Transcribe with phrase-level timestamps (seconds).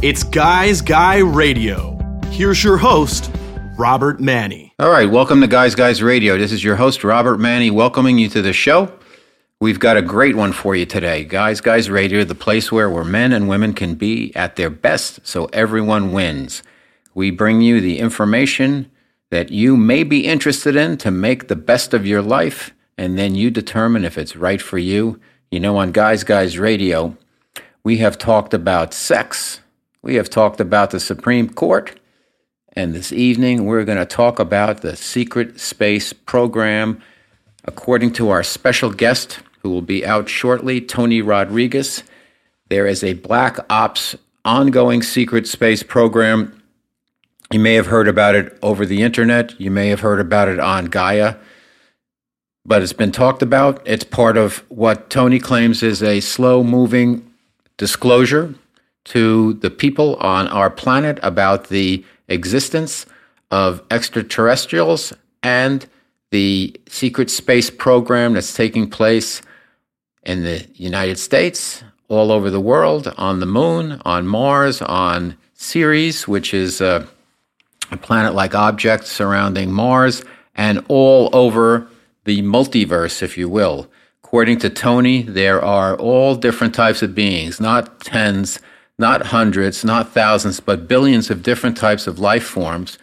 [0.00, 1.98] It's Guys Guy Radio.
[2.26, 3.32] Here's your host,
[3.76, 4.70] Robert Manni.
[4.78, 6.38] All right, welcome to Guys Guys Radio.
[6.38, 8.92] This is your host, Robert Manni, welcoming you to the show.
[9.60, 11.24] We've got a great one for you today.
[11.24, 15.26] Guys Guys Radio, the place where, where men and women can be at their best
[15.26, 16.62] so everyone wins.
[17.12, 18.88] We bring you the information
[19.30, 23.34] that you may be interested in to make the best of your life, and then
[23.34, 25.18] you determine if it's right for you.
[25.50, 27.16] You know, on Guys Guys Radio,
[27.82, 29.60] we have talked about sex,
[30.02, 31.98] we have talked about the Supreme Court,
[32.74, 37.02] and this evening we're going to talk about the Secret Space Program.
[37.64, 42.02] According to our special guest, who will be out shortly, Tony Rodriguez,
[42.68, 46.58] there is a Black Ops ongoing secret space program
[47.50, 49.58] you may have heard about it over the internet.
[49.58, 51.36] You may have heard about it on Gaia,
[52.66, 53.80] but it's been talked about.
[53.86, 57.32] It's part of what Tony claims is a slow moving
[57.78, 58.54] disclosure
[59.08, 63.06] to the people on our planet about the existence
[63.50, 65.86] of extraterrestrials and
[66.30, 69.40] the secret space program that's taking place
[70.24, 76.26] in the United States, all over the world, on the moon, on Mars, on Ceres,
[76.28, 76.80] which is.
[76.80, 77.06] Uh,
[77.90, 81.88] a planet like object surrounding Mars, and all over
[82.24, 83.88] the multiverse, if you will.
[84.22, 88.60] According to Tony, there are all different types of beings, not tens,
[88.98, 92.98] not hundreds, not thousands, but billions of different types of life forms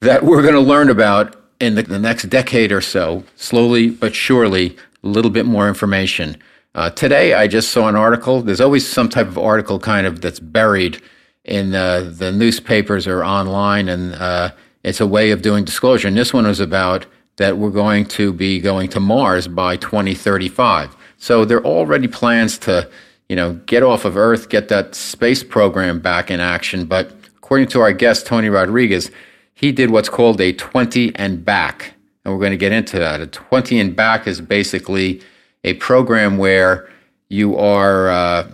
[0.00, 4.14] that we're going to learn about in the, the next decade or so, slowly but
[4.14, 6.36] surely, a little bit more information.
[6.74, 8.42] Uh, today, I just saw an article.
[8.42, 11.00] There's always some type of article kind of that's buried
[11.44, 14.50] in uh, the newspapers or online, and uh,
[14.82, 16.08] it's a way of doing disclosure.
[16.08, 17.06] And this one was about
[17.36, 20.96] that we're going to be going to Mars by 2035.
[21.18, 22.90] So there are already plans to,
[23.32, 26.84] you know, get off of Earth, get that space program back in action.
[26.84, 29.10] But according to our guest Tony Rodriguez,
[29.54, 31.94] he did what's called a 20 and back,
[32.26, 33.22] and we're going to get into that.
[33.22, 35.22] A 20 and back is basically
[35.64, 36.90] a program where
[37.30, 38.50] you are uh,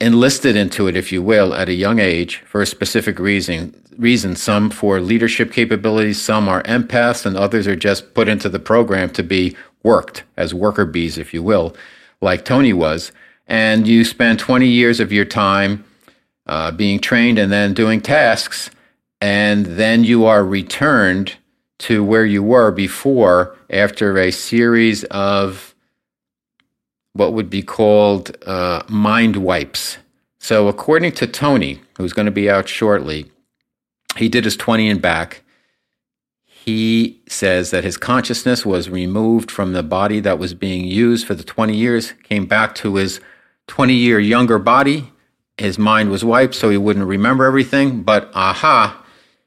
[0.00, 3.78] enlisted into it, if you will, at a young age for a specific reason.
[3.98, 8.58] Reason some for leadership capabilities, some are empaths, and others are just put into the
[8.58, 11.76] program to be worked as worker bees, if you will,
[12.22, 13.12] like Tony was.
[13.46, 15.84] And you spend 20 years of your time
[16.46, 18.70] uh, being trained and then doing tasks,
[19.20, 21.36] and then you are returned
[21.78, 25.74] to where you were before after a series of
[27.12, 29.98] what would be called uh, mind wipes.
[30.38, 33.30] So, according to Tony, who's going to be out shortly,
[34.16, 35.42] he did his 20 and back.
[36.44, 41.34] He says that his consciousness was removed from the body that was being used for
[41.34, 43.20] the 20 years, came back to his
[43.72, 45.10] 20 year younger body.
[45.56, 48.02] His mind was wiped, so he wouldn't remember everything.
[48.02, 49.02] But aha,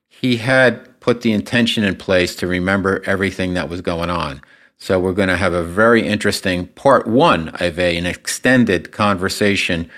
[0.08, 4.42] he had put the intention in place to remember everything that was going on.
[4.80, 9.92] So we're going to have a very interesting part one of a, an extended conversation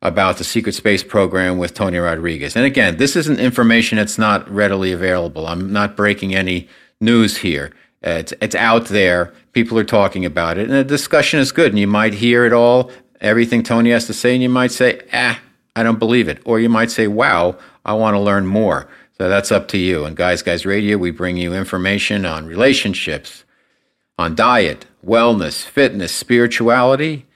[0.00, 2.54] about the secret space program with Tony Rodriguez.
[2.54, 5.48] And again, this isn't information that's not readily available.
[5.48, 6.68] I'm not breaking any
[7.00, 7.72] news here.
[8.04, 9.32] It's, it's out there.
[9.52, 10.68] People are talking about it.
[10.68, 11.70] And the discussion is good.
[11.70, 12.92] And you might hear it all,
[13.24, 15.40] everything Tony has to say, and you might say, ah,
[15.74, 16.40] I don't believe it.
[16.44, 18.86] Or you might say, wow, I want to learn more.
[19.16, 20.04] So that's up to you.
[20.04, 23.44] And Guys Guys Radio, we bring you information on relationships,
[24.18, 27.26] on diet, wellness, fitness, spirituality.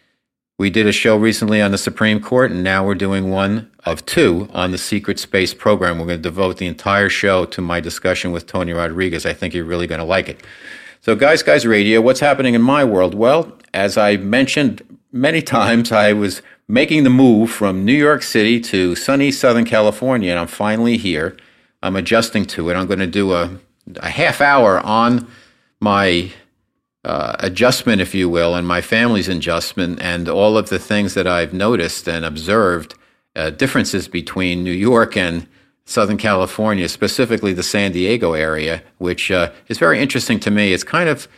[0.58, 4.04] We did a show recently on the Supreme Court, and now we're doing one of
[4.06, 5.98] two on the Secret Space program.
[5.98, 9.24] We're going to devote the entire show to my discussion with Tony Rodriguez.
[9.24, 10.40] I think you're really going to like it.
[11.00, 13.14] So, Guys, Guys Radio, what's happening in my world?
[13.14, 18.60] Well, as I mentioned many times, I was making the move from New York City
[18.60, 21.36] to sunny Southern California, and I'm finally here.
[21.82, 22.74] I'm adjusting to it.
[22.74, 23.58] I'm going to do a,
[23.96, 25.30] a half hour on
[25.80, 26.32] my
[27.04, 31.26] uh, adjustment, if you will, and my family's adjustment, and all of the things that
[31.26, 32.94] I've noticed and observed
[33.36, 35.46] uh, differences between New York and
[35.84, 40.72] Southern California, specifically the San Diego area, which uh, is very interesting to me.
[40.74, 41.28] It's kind of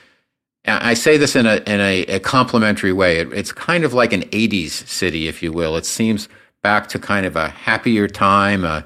[0.67, 3.19] I say this in a in a, a complimentary way.
[3.19, 5.77] It, it's kind of like an '80s city, if you will.
[5.77, 6.29] It seems
[6.63, 8.85] back to kind of a happier time, a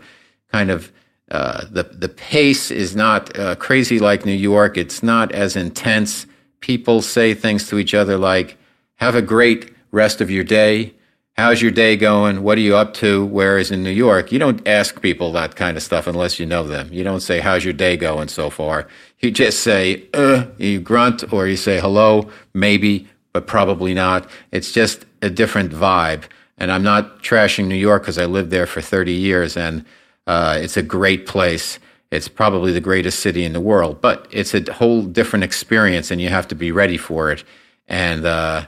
[0.52, 0.92] kind of
[1.30, 4.76] uh, the the pace is not uh, crazy like New York.
[4.76, 6.26] It's not as intense
[6.60, 8.56] people say things to each other like,
[8.96, 10.94] have a great rest of your day.
[11.36, 12.42] How's your day going?
[12.42, 13.26] What are you up to?
[13.26, 16.66] Whereas in New York, you don't ask people that kind of stuff unless you know
[16.66, 16.88] them.
[16.92, 18.86] You don't say, how's your day going so far?
[19.24, 24.28] You just say, uh, you grunt or you say hello, maybe, but probably not.
[24.52, 26.24] It's just a different vibe.
[26.58, 29.86] And I'm not trashing New York because I lived there for 30 years, and
[30.26, 31.78] uh, it's a great place.
[32.10, 36.20] It's probably the greatest city in the world, but it's a whole different experience, and
[36.20, 37.44] you have to be ready for it.
[37.88, 38.66] And uh,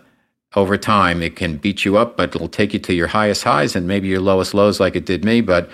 [0.55, 3.77] over time, it can beat you up, but it'll take you to your highest highs
[3.77, 5.43] and maybe your lowest lows, like it did me.
[5.43, 5.69] But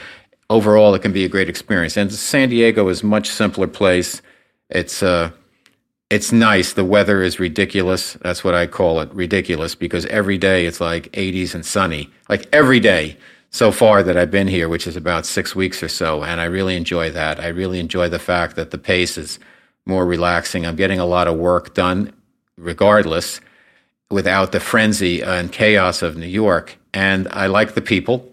[0.50, 1.96] overall, it can be a great experience.
[1.96, 4.20] And San Diego is a much simpler place.
[4.72, 5.30] It's uh,
[6.10, 6.72] it's nice.
[6.72, 8.14] The weather is ridiculous.
[8.14, 12.46] That's what I call it, ridiculous, because every day it's like 80s and sunny, like
[12.52, 13.16] every day
[13.50, 16.22] so far that I've been here, which is about six weeks or so.
[16.22, 17.40] And I really enjoy that.
[17.40, 19.38] I really enjoy the fact that the pace is
[19.86, 20.66] more relaxing.
[20.66, 22.12] I'm getting a lot of work done
[22.58, 23.40] regardless
[24.10, 26.76] without the frenzy and chaos of New York.
[26.92, 28.30] And I like the people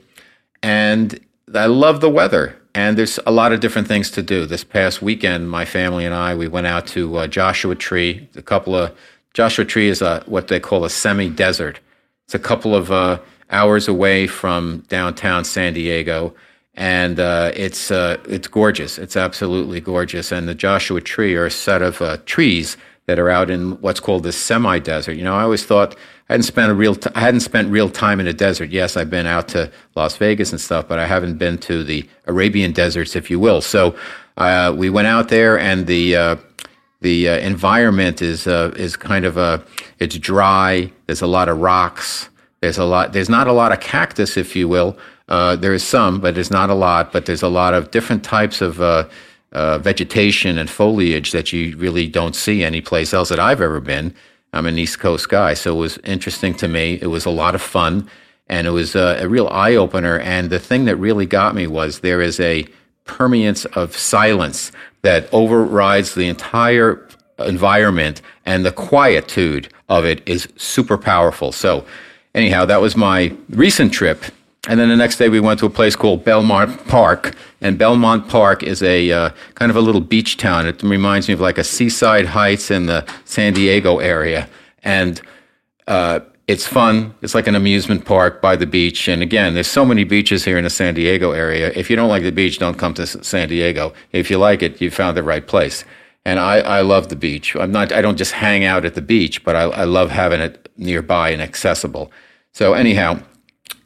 [0.61, 1.17] and
[1.55, 4.45] I love the weather and there's a lot of different things to do.
[4.45, 8.29] This past weekend, my family and I we went out to uh, Joshua Tree.
[8.35, 8.95] A couple of
[9.33, 11.81] Joshua Tree is a what they call a semi-desert.
[12.25, 16.33] It's a couple of uh, hours away from downtown San Diego,
[16.73, 18.97] and uh, it's uh, it's gorgeous.
[18.97, 20.31] It's absolutely gorgeous.
[20.31, 22.77] And the Joshua Tree are a set of uh, trees
[23.07, 25.17] that are out in what's called the semi-desert.
[25.17, 25.97] You know, I always thought
[26.29, 28.69] I hadn't spent a real t- I hadn't spent real time in a desert.
[28.69, 32.07] Yes, I've been out to Las Vegas and stuff, but I haven't been to the
[32.27, 33.61] Arabian deserts, if you will.
[33.61, 33.95] So
[34.37, 36.35] uh, we went out there, and the uh,
[37.01, 39.63] the uh, environment is uh, is kind of a
[39.97, 40.91] it's dry.
[41.07, 42.29] There's a lot of rocks.
[42.61, 43.13] There's a lot.
[43.13, 44.95] There's not a lot of cactus, if you will.
[45.29, 47.11] Uh, there is some, but there's not a lot.
[47.11, 49.07] But there's a lot of different types of uh,
[49.79, 54.13] vegetation and foliage that you really don't see anyplace else that I've ever been.
[54.53, 56.97] I'm an East Coast guy, so it was interesting to me.
[57.01, 58.09] It was a lot of fun,
[58.47, 60.19] and it was a, a real eye opener.
[60.19, 62.67] And the thing that really got me was there is a
[63.05, 67.07] permeance of silence that overrides the entire
[67.39, 71.51] environment, and the quietude of it is super powerful.
[71.51, 71.85] So,
[72.35, 74.23] anyhow, that was my recent trip
[74.67, 77.35] and then the next day we went to a place called Belmont Park.
[77.61, 80.67] And Belmont Park is a uh, kind of a little beach town.
[80.67, 84.49] It reminds me of like a Seaside Heights in the San Diego area.
[84.83, 85.21] And
[85.87, 87.13] uh, it's fun.
[87.21, 89.07] It's like an amusement park by the beach.
[89.07, 91.71] And again, there's so many beaches here in the San Diego area.
[91.75, 93.93] If you don't like the beach, don't come to San Diego.
[94.11, 95.85] If you like it, you found the right place.
[96.25, 97.55] And I, I love the beach.
[97.55, 100.41] I'm not, I don't just hang out at the beach, but I, I love having
[100.41, 102.11] it nearby and accessible.
[102.51, 103.19] So anyhow,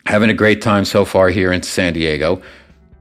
[0.05, 2.41] having a great time so far here in San Diego.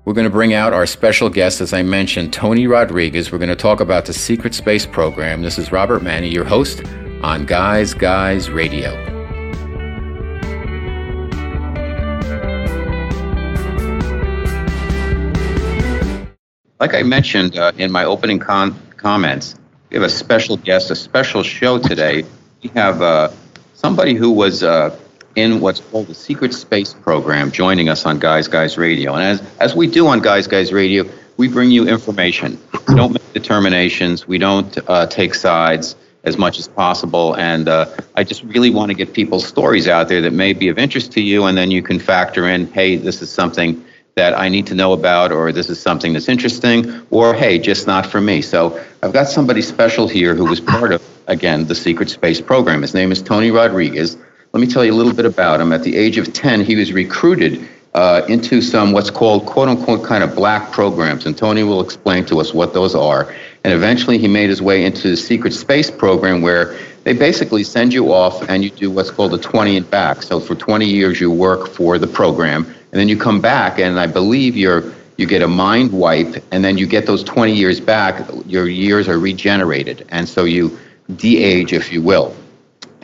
[0.05, 3.31] We're going to bring out our special guest, as I mentioned, Tony Rodriguez.
[3.31, 5.43] We're going to talk about the Secret Space Program.
[5.43, 6.83] This is Robert Manni, your host
[7.23, 8.91] on Guys Guys Radio.
[16.81, 19.55] Like I mentioned uh, in my opening con- comments,
[19.91, 22.25] we have a special guest, a special show today.
[22.63, 23.31] We have uh,
[23.75, 24.99] somebody who was uh,
[25.34, 29.14] in what's called the Secret Space Program, joining us on Guys Guys Radio.
[29.14, 31.05] And as, as we do on Guys Guys Radio,
[31.37, 32.58] we bring you information.
[32.88, 37.34] We don't make determinations, we don't uh, take sides as much as possible.
[37.36, 40.69] And uh, I just really want to get people's stories out there that may be
[40.69, 43.84] of interest to you, and then you can factor in hey, this is something
[44.15, 47.86] that I need to know about, or this is something that's interesting, or hey, just
[47.86, 48.43] not for me.
[48.43, 52.82] So I've got somebody special here who was part of, again, the Secret Space Program.
[52.82, 54.19] His name is Tony Rodriguez.
[54.53, 55.73] Let me tell you a little bit about him.
[55.73, 60.05] At the age of 10, he was recruited uh, into some what's called quote unquote
[60.05, 61.25] kind of black programs.
[61.25, 63.35] And Tony will explain to us what those are.
[63.65, 67.94] And eventually he made his way into the secret space program where they basically send
[67.94, 70.23] you off and you do what's called a 20 and back.
[70.23, 73.99] So for 20 years you work for the program and then you come back and
[73.99, 77.81] I believe you're you get a mind wipe and then you get those 20 years
[77.81, 80.79] back your years are regenerated and so you
[81.17, 82.35] de-age if you will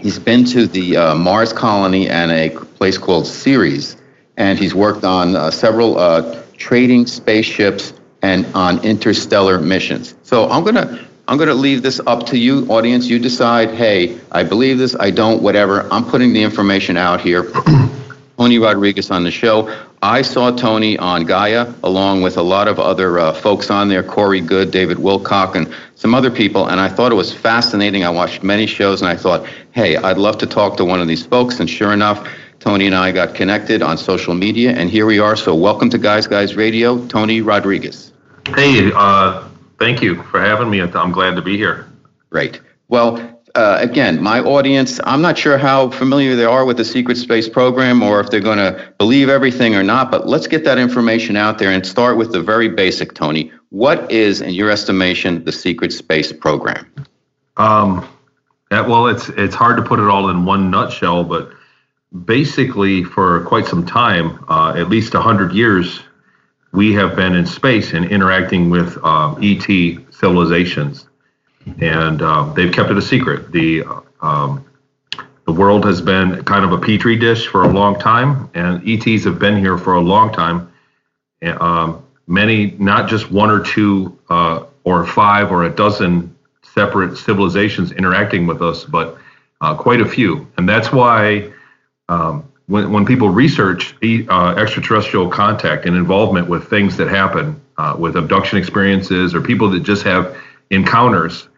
[0.00, 3.96] He's been to the uh, Mars colony and a place called Ceres,
[4.36, 10.14] and he's worked on uh, several uh, trading spaceships and on interstellar missions.
[10.22, 13.06] So I'm gonna I'm gonna leave this up to you, audience.
[13.08, 13.70] You decide.
[13.74, 14.94] Hey, I believe this.
[14.98, 15.42] I don't.
[15.42, 15.86] Whatever.
[15.92, 17.50] I'm putting the information out here.
[18.38, 19.87] Tony Rodriguez on the show.
[20.02, 24.02] I saw Tony on Gaia along with a lot of other uh, folks on there,
[24.02, 28.04] Corey Goode, David Wilcock, and some other people, and I thought it was fascinating.
[28.04, 31.08] I watched many shows, and I thought, hey, I'd love to talk to one of
[31.08, 31.58] these folks.
[31.58, 32.28] And sure enough,
[32.60, 35.34] Tony and I got connected on social media, and here we are.
[35.34, 38.12] So welcome to Guys Guys Radio, Tony Rodriguez.
[38.54, 39.48] Hey, uh,
[39.80, 40.80] thank you for having me.
[40.80, 41.90] I'm glad to be here.
[42.30, 42.60] Great.
[42.86, 47.16] Well, uh, again, my audience, I'm not sure how familiar they are with the secret
[47.16, 50.78] space program or if they're going to believe everything or not, but let's get that
[50.78, 53.52] information out there and start with the very basic, Tony.
[53.70, 56.86] What is, in your estimation, the secret space program?
[57.56, 58.08] Um,
[58.70, 61.50] well, it's it's hard to put it all in one nutshell, but
[62.24, 66.00] basically, for quite some time, uh, at least 100 years,
[66.72, 69.66] we have been in space and interacting with uh, ET
[70.10, 71.08] civilizations.
[71.80, 73.52] And uh, they've kept it a secret.
[73.52, 73.84] The,
[74.20, 74.64] um,
[75.46, 79.24] the world has been kind of a petri dish for a long time, and ETs
[79.24, 80.72] have been here for a long time.
[81.42, 87.92] Um, many, not just one or two uh, or five or a dozen separate civilizations
[87.92, 89.18] interacting with us, but
[89.60, 90.46] uh, quite a few.
[90.56, 91.50] And that's why
[92.08, 97.96] um, when, when people research uh, extraterrestrial contact and involvement with things that happen uh,
[97.98, 100.36] with abduction experiences or people that just have
[100.70, 101.48] encounters,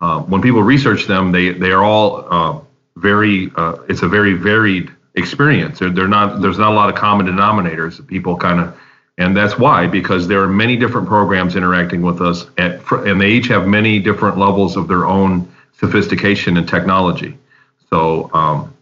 [0.00, 2.60] uh, when people research them, they, they are all uh,
[2.96, 5.78] very, uh, it's a very varied experience.
[5.78, 8.06] They're, they're not, there's not a lot of common denominators.
[8.06, 8.78] People kind of
[9.20, 13.32] and that's why, because there are many different programs interacting with us, at, and they
[13.32, 15.46] each have many different levels of their own
[15.78, 17.36] sophistication and technology.
[17.90, 18.74] So, um,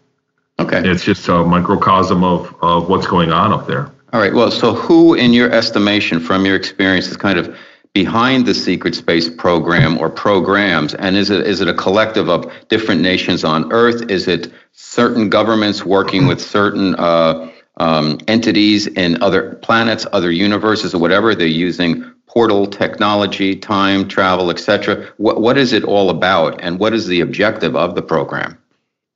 [0.61, 3.91] okay, it's just a microcosm of, of what's going on up there.
[4.13, 4.33] All right.
[4.33, 7.59] Well, so who, in your estimation, from your experience, is kind of
[8.03, 10.95] behind the secret space program or programs?
[10.95, 14.01] And is it is it a collective of different nations on Earth?
[14.09, 20.95] Is it certain governments working with certain uh, um, entities in other planets, other universes,
[20.95, 21.35] or whatever.
[21.35, 25.09] They're using portal technology, time travel, etc.
[25.17, 28.59] What what is it all about, and what is the objective of the program?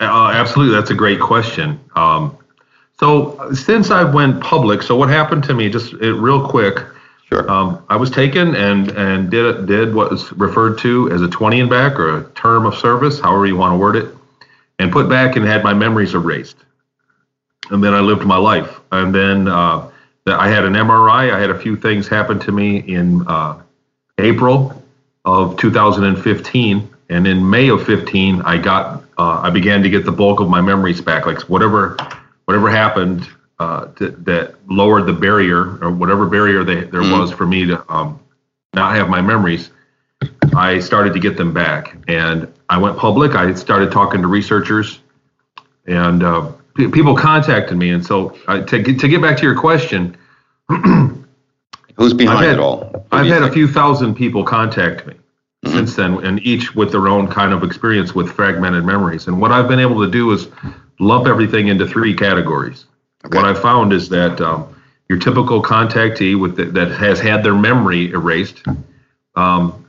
[0.01, 1.79] Uh, absolutely, that's a great question.
[1.95, 2.37] Um,
[2.99, 5.71] so since I went public, so what happened to me?
[5.71, 6.77] Just it, real quick.
[7.33, 7.51] Sure.
[7.51, 11.61] Um, I was taken and and did did what is referred to as a 20
[11.61, 14.15] and back or a term of service, however you want to word it,
[14.79, 16.57] and put back and had my memories erased
[17.71, 18.81] and then I lived my life.
[18.93, 19.91] And then uh,
[20.27, 21.33] I had an MRI.
[21.33, 23.61] I had a few things happen to me in uh,
[24.19, 24.83] April
[25.25, 30.13] of 2015, and in May of 15, I got uh, I began to get the
[30.13, 31.27] bulk of my memories back.
[31.27, 31.97] Like whatever
[32.45, 33.29] whatever happened
[33.59, 37.19] uh, to, that lowered the barrier or whatever barrier they, there mm.
[37.19, 38.19] was for me to um,
[38.75, 39.71] not have my memories.
[40.55, 43.35] I started to get them back, and I went public.
[43.35, 45.01] I started talking to researchers,
[45.87, 50.17] and uh, people contacted me, and so to to get back to your question,
[50.69, 53.07] who's behind had, it all?
[53.11, 53.51] I've had think?
[53.51, 55.77] a few thousand people contact me mm-hmm.
[55.77, 59.27] since then, and each with their own kind of experience with fragmented memories.
[59.27, 60.49] And what I've been able to do is
[60.99, 62.87] lump everything into three categories.
[63.27, 63.37] Okay.
[63.37, 64.75] What I found is that um,
[65.09, 68.63] your typical contactee with the, that has had their memory erased.
[69.35, 69.83] Um,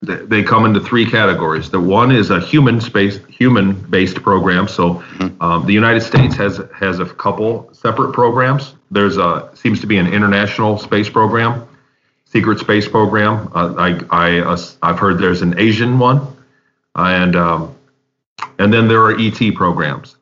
[0.00, 1.70] they come into three categories.
[1.70, 4.68] The one is a human space, human-based program.
[4.68, 5.42] So, mm-hmm.
[5.42, 8.74] um, the United States has has a couple separate programs.
[8.92, 11.66] There's a seems to be an international space program,
[12.26, 13.50] secret space program.
[13.52, 16.24] Uh, I I uh, I've heard there's an Asian one,
[16.94, 17.76] and um,
[18.60, 20.17] and then there are ET programs.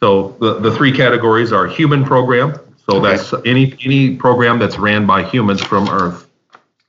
[0.00, 2.58] So the the three categories are human program.
[2.88, 3.16] So okay.
[3.16, 6.26] that's any any program that's ran by humans from Earth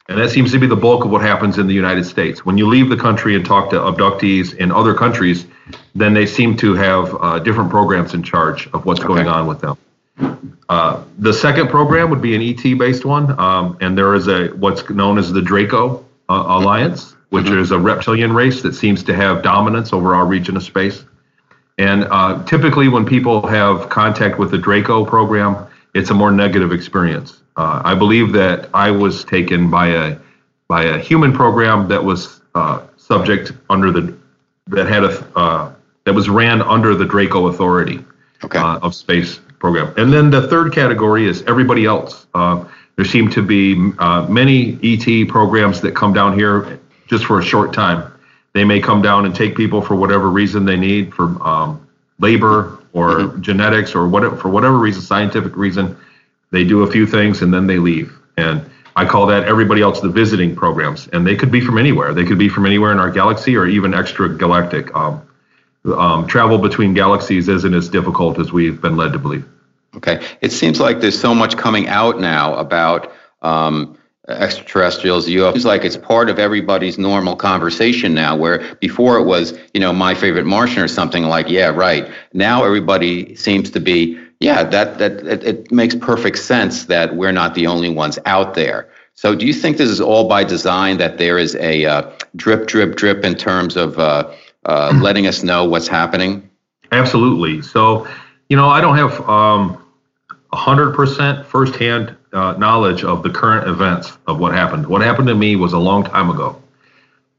[0.10, 2.46] and that seems to be the bulk of what happens in the United States.
[2.46, 5.46] When you leave the country and talk to abductees in other countries,
[5.96, 9.08] then they seem to have uh, different programs in charge of what's okay.
[9.08, 9.78] going on with them.
[10.70, 14.48] Uh, the second program would be an ET based one, um, and there is a
[14.50, 17.60] what's known as the Draco uh, Alliance, which mm-hmm.
[17.60, 21.04] is a reptilian race that seems to have dominance over our region of space.
[21.78, 26.72] And uh, typically, when people have contact with the Draco program, it's a more negative
[26.72, 27.42] experience.
[27.56, 30.18] Uh, I believe that I was taken by a
[30.68, 34.16] by a human program that was uh, subject under the
[34.68, 35.74] that had a uh,
[36.06, 38.04] that was ran under the Draco Authority
[38.44, 38.60] okay.
[38.60, 39.94] Uh, of space program.
[39.98, 42.28] And then the third category is everybody else.
[42.34, 42.66] Uh,
[42.96, 47.44] there seem to be uh, many ET programs that come down here just for a
[47.44, 48.12] short time.
[48.58, 51.88] They may come down and take people for whatever reason they need for um,
[52.18, 53.42] labor or mm-hmm.
[53.42, 55.96] genetics or whatever for whatever reason, scientific reason
[56.50, 58.18] they do a few things and then they leave.
[58.36, 61.08] And I call that everybody else the visiting programs.
[61.10, 62.16] And they could be from anywhere.
[62.16, 64.96] They could be from anywhere in our galaxy or even extra galactic.
[64.96, 65.22] Um,
[65.96, 69.48] um, travel between galaxies isn't as difficult as we've been led to believe.
[69.96, 70.26] Okay.
[70.42, 73.97] It seems like there's so much coming out now about um,
[74.28, 75.66] extraterrestrials, UFOs.
[75.66, 80.14] Like it's part of everybody's normal conversation now, where before it was, you know, my
[80.14, 82.12] favorite Martian or something like, yeah, right.
[82.34, 87.32] Now everybody seems to be yeah, that that it, it, makes perfect sense that we're
[87.32, 88.88] not the only ones out there.
[89.16, 92.68] So, do you think this is all by design that there is a uh, drip,
[92.68, 94.32] drip, drip in terms of uh,
[94.66, 96.48] uh, letting us know what's happening?
[96.92, 97.64] Absolutely.
[97.64, 98.08] So,
[98.48, 99.84] you know, I don't have um,
[100.54, 104.88] 100% firsthand uh, knowledge of the current events of what happened.
[104.88, 106.62] What happened to me was a long time ago.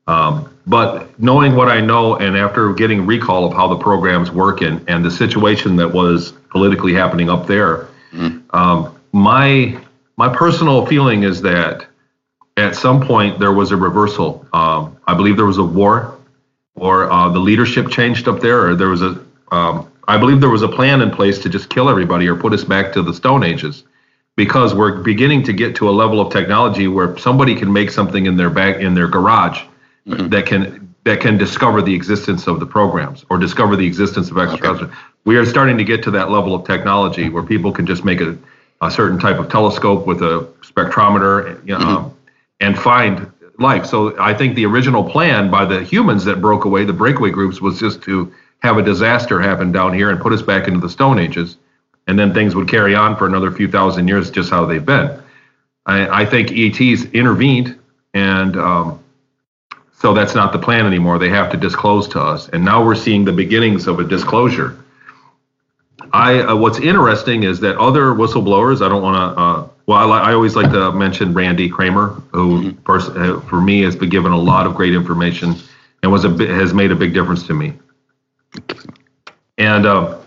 [0.06, 4.60] Um, but knowing what I know, and after getting recall of how the programs work
[4.60, 8.42] and, and the situation that was politically happening up there, mm.
[8.54, 9.78] um, my
[10.16, 11.86] my personal feeling is that
[12.56, 14.46] at some point there was a reversal.
[14.52, 16.18] Um, I believe there was a war,
[16.74, 19.24] or uh, the leadership changed up there, or there was a.
[19.50, 22.52] Um, I believe there was a plan in place to just kill everybody or put
[22.52, 23.84] us back to the Stone Ages,
[24.36, 28.26] because we're beginning to get to a level of technology where somebody can make something
[28.26, 29.60] in their back in their garage
[30.06, 30.28] mm-hmm.
[30.28, 34.38] that can that can discover the existence of the programs or discover the existence of
[34.38, 34.92] extraterrestrials.
[34.92, 35.00] Okay.
[35.24, 38.20] We are starting to get to that level of technology where people can just make
[38.20, 38.38] a,
[38.80, 41.96] a certain type of telescope with a spectrometer, you know, mm-hmm.
[41.96, 42.16] um,
[42.60, 43.86] and find life.
[43.86, 47.60] So I think the original plan by the humans that broke away, the breakaway groups,
[47.60, 50.90] was just to have a disaster happen down here and put us back into the
[50.90, 51.56] Stone Ages,
[52.06, 55.20] and then things would carry on for another few thousand years, just how they've been.
[55.86, 57.78] I, I think ETs intervened
[58.14, 59.04] and um,
[59.92, 61.18] so that's not the plan anymore.
[61.18, 64.78] They have to disclose to us, and now we're seeing the beginnings of a disclosure.
[66.12, 68.84] I uh, what's interesting is that other whistleblowers.
[68.84, 69.40] I don't want to.
[69.40, 72.82] Uh, well, I, I, always like to mention Randy Cramer, who mm-hmm.
[72.82, 75.54] first, uh, for me has been given a lot of great information
[76.02, 77.72] and was a has made a big difference to me.
[79.58, 80.18] And uh,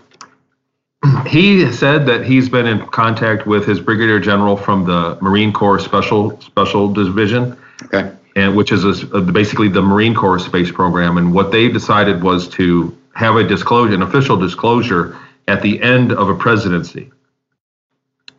[1.27, 5.79] he said that he's been in contact with his brigadier general from the Marine Corps
[5.79, 7.57] Special Special Division.
[7.85, 11.17] Okay and which is a, a, basically the Marine Corps space program.
[11.17, 16.13] And what they decided was to have a disclosure, an official disclosure, at the end
[16.13, 17.11] of a presidency.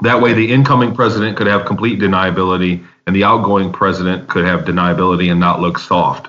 [0.00, 4.64] That way, the incoming president could have complete deniability, and the outgoing president could have
[4.64, 6.28] deniability and not look soft.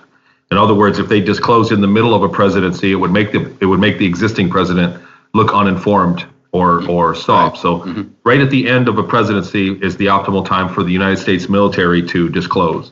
[0.53, 3.31] In other words, if they disclosed in the middle of a presidency, it would make
[3.31, 7.57] the it would make the existing president look uninformed or or soft.
[7.57, 8.03] So, mm-hmm.
[8.23, 11.49] right at the end of a presidency is the optimal time for the United States
[11.49, 12.91] military to disclose.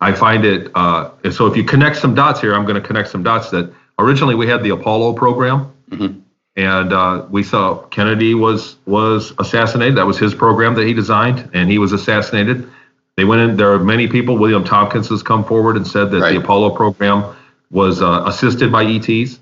[0.00, 3.08] I find it, uh, so if you connect some dots here, I'm going to connect
[3.08, 5.72] some dots that originally we had the Apollo program.
[5.90, 6.20] Mm-hmm.
[6.56, 9.96] And uh, we saw Kennedy was was assassinated.
[9.96, 12.68] That was his program that he designed, and he was assassinated.
[13.16, 13.56] They went in.
[13.56, 14.36] There are many people.
[14.36, 16.32] William Tompkins has come forward and said that right.
[16.32, 17.34] the Apollo program
[17.70, 19.40] was uh, assisted by ETs.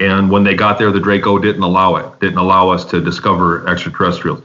[0.00, 2.20] And when they got there, the Draco didn't allow it.
[2.20, 4.44] Didn't allow us to discover extraterrestrials.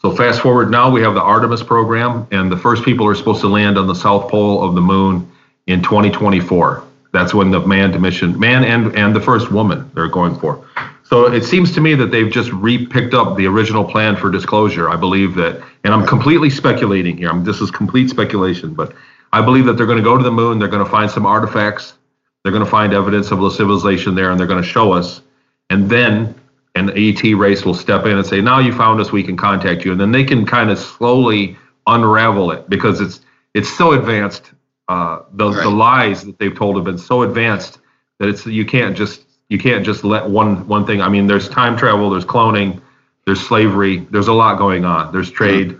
[0.00, 3.40] So fast forward now, we have the Artemis program, and the first people are supposed
[3.40, 5.30] to land on the south pole of the moon
[5.66, 6.84] in 2024.
[7.12, 10.64] That's when the manned mission, man and and the first woman they're going for.
[11.08, 14.90] So it seems to me that they've just re-picked up the original plan for disclosure.
[14.90, 17.30] I believe that, and I'm completely speculating here.
[17.30, 18.92] I'm, this is complete speculation, but
[19.32, 20.58] I believe that they're going to go to the moon.
[20.58, 21.94] They're going to find some artifacts.
[22.42, 25.22] They're going to find evidence of a civilization there, and they're going to show us.
[25.70, 26.34] And then
[26.74, 29.84] an ET race will step in and say, "Now you found us, we can contact
[29.84, 33.20] you," and then they can kind of slowly unravel it because it's
[33.54, 34.50] it's so advanced.
[34.88, 35.62] Uh, the right.
[35.62, 37.78] the lies that they've told have been so advanced
[38.18, 41.00] that it's you can't just you can't just let one one thing.
[41.00, 42.80] I mean, there's time travel, there's cloning,
[43.24, 45.12] there's slavery, there's a lot going on.
[45.12, 45.78] There's trade.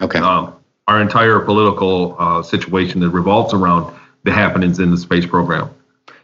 [0.00, 0.18] Okay.
[0.18, 0.54] Um,
[0.86, 5.70] our entire political uh, situation that revolves around the happenings in the space program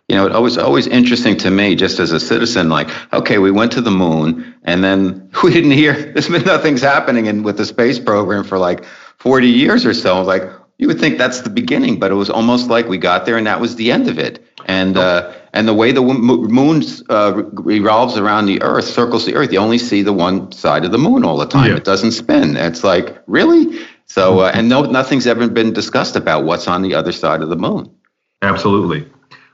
[0.08, 3.50] you know, it was always interesting to me, just as a citizen, like, okay, we
[3.50, 5.94] went to the moon, and then we didn't hear.
[5.94, 8.84] There's been nothing's happening in with the space program for like
[9.18, 10.22] 40 years or so.
[10.22, 10.44] Like,
[10.78, 13.46] you would think that's the beginning, but it was almost like we got there and
[13.46, 14.44] that was the end of it.
[14.66, 19.50] And uh, and the way the moon uh, revolves around the Earth, circles the Earth,
[19.52, 21.70] you only see the one side of the moon all the time.
[21.70, 21.76] Yeah.
[21.78, 22.56] It doesn't spin.
[22.56, 23.80] It's like really.
[24.04, 27.48] So uh, and no, nothing's ever been discussed about what's on the other side of
[27.48, 27.90] the moon.
[28.42, 29.08] Absolutely.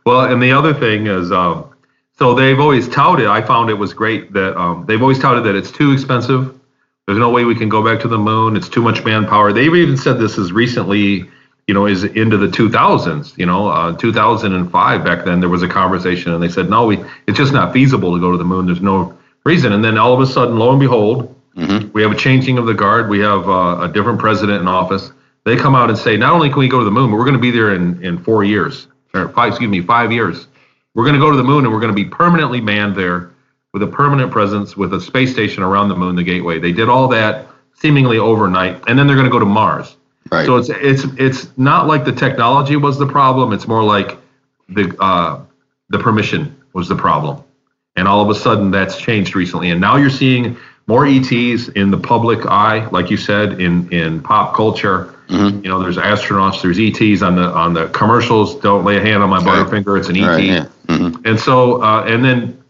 [0.04, 1.72] Well, and the other thing is, um,
[2.18, 3.26] so they've always touted.
[3.26, 6.58] I found it was great that um, they've always touted that it's too expensive.
[7.06, 8.56] There's no way we can go back to the moon.
[8.56, 9.52] It's too much manpower.
[9.52, 11.30] They've even said this as recently,
[11.66, 13.36] you know, is into the 2000s.
[13.38, 16.98] You know, uh, 2005 back then there was a conversation, and they said no, we
[17.26, 18.66] it's just not feasible to go to the moon.
[18.66, 19.72] There's no reason.
[19.72, 21.90] And then all of a sudden, lo and behold, mm-hmm.
[21.92, 23.08] we have a changing of the guard.
[23.08, 25.12] We have uh, a different president in office.
[25.44, 27.24] They come out and say, not only can we go to the moon, but we're
[27.24, 30.46] going to be there in in four years or five, excuse me, five years.
[30.94, 33.30] We're going to go to the moon and we're going to be permanently manned there
[33.72, 36.58] with a permanent presence with a space station around the moon, the gateway.
[36.58, 39.96] They did all that seemingly overnight, and then they're going to go to Mars.
[40.32, 40.46] Right.
[40.46, 43.52] So it's it's it's not like the technology was the problem.
[43.52, 44.16] It's more like
[44.70, 45.42] the uh,
[45.90, 47.44] the permission was the problem,
[47.96, 49.70] and all of a sudden that's changed recently.
[49.70, 54.22] And now you're seeing more ETs in the public eye, like you said, in in
[54.22, 55.14] pop culture.
[55.28, 55.64] Mm-hmm.
[55.64, 58.58] You know, there's astronauts, there's ETs on the on the commercials.
[58.60, 59.66] Don't lay a hand on my right.
[59.66, 60.26] butterfinger; it's an ET.
[60.26, 60.66] Right, yeah.
[60.86, 61.26] mm-hmm.
[61.26, 62.64] And so, uh, and then,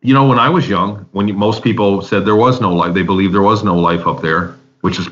[0.00, 2.94] you know, when I was young, when you, most people said there was no life,
[2.94, 5.08] they believed there was no life up there, which is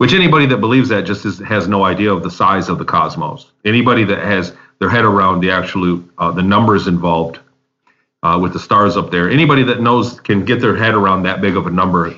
[0.00, 2.86] which anybody that believes that just is, has no idea of the size of the
[2.86, 3.52] cosmos.
[3.66, 7.38] Anybody that has their head around the absolute uh, the numbers involved
[8.22, 9.28] uh, with the stars up there.
[9.28, 12.14] Anybody that knows can get their head around that big of a number.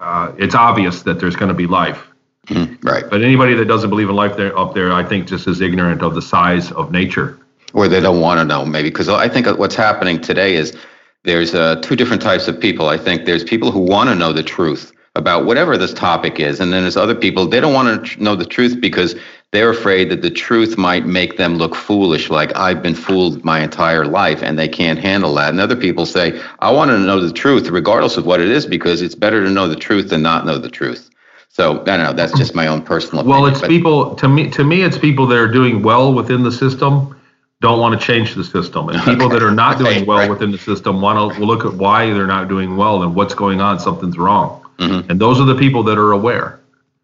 [0.00, 2.08] Uh, it's obvious that there's going to be life.
[2.46, 3.04] Mm, right.
[3.08, 6.02] But anybody that doesn't believe in life there up there, I think, just is ignorant
[6.02, 7.38] of the size of nature.
[7.72, 10.76] Or they don't want to know, maybe, because I think what's happening today is
[11.22, 12.88] there's uh, two different types of people.
[12.88, 16.60] I think there's people who want to know the truth about whatever this topic is,
[16.60, 19.14] and then there's other people they don't want to know the truth because
[19.52, 23.60] they're afraid that the truth might make them look foolish, like I've been fooled my
[23.60, 25.50] entire life, and they can't handle that.
[25.50, 28.64] And other people say, I want to know the truth, regardless of what it is,
[28.64, 31.10] because it's better to know the truth than not know the truth.
[31.52, 32.14] So I don't know.
[32.14, 33.20] That's just my own personal.
[33.20, 34.48] Opinion, well, it's people to me.
[34.50, 37.14] To me, it's people that are doing well within the system
[37.60, 39.34] don't want to change the system, and people okay.
[39.34, 40.30] that are not doing right, well right.
[40.30, 43.60] within the system want to look at why they're not doing well and what's going
[43.60, 43.78] on.
[43.78, 45.10] Something's wrong, mm-hmm.
[45.10, 46.60] and those are the people that are aware.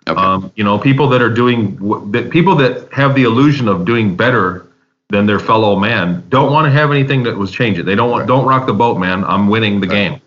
[0.09, 0.21] Okay.
[0.21, 1.77] Um, you know, people that are doing
[2.31, 4.67] people that have the illusion of doing better
[5.11, 7.85] than their fellow man don't want to have anything that was changing.
[7.85, 8.29] They don't want right.
[8.29, 9.25] don't rock the boat, man.
[9.25, 10.21] I'm winning the game.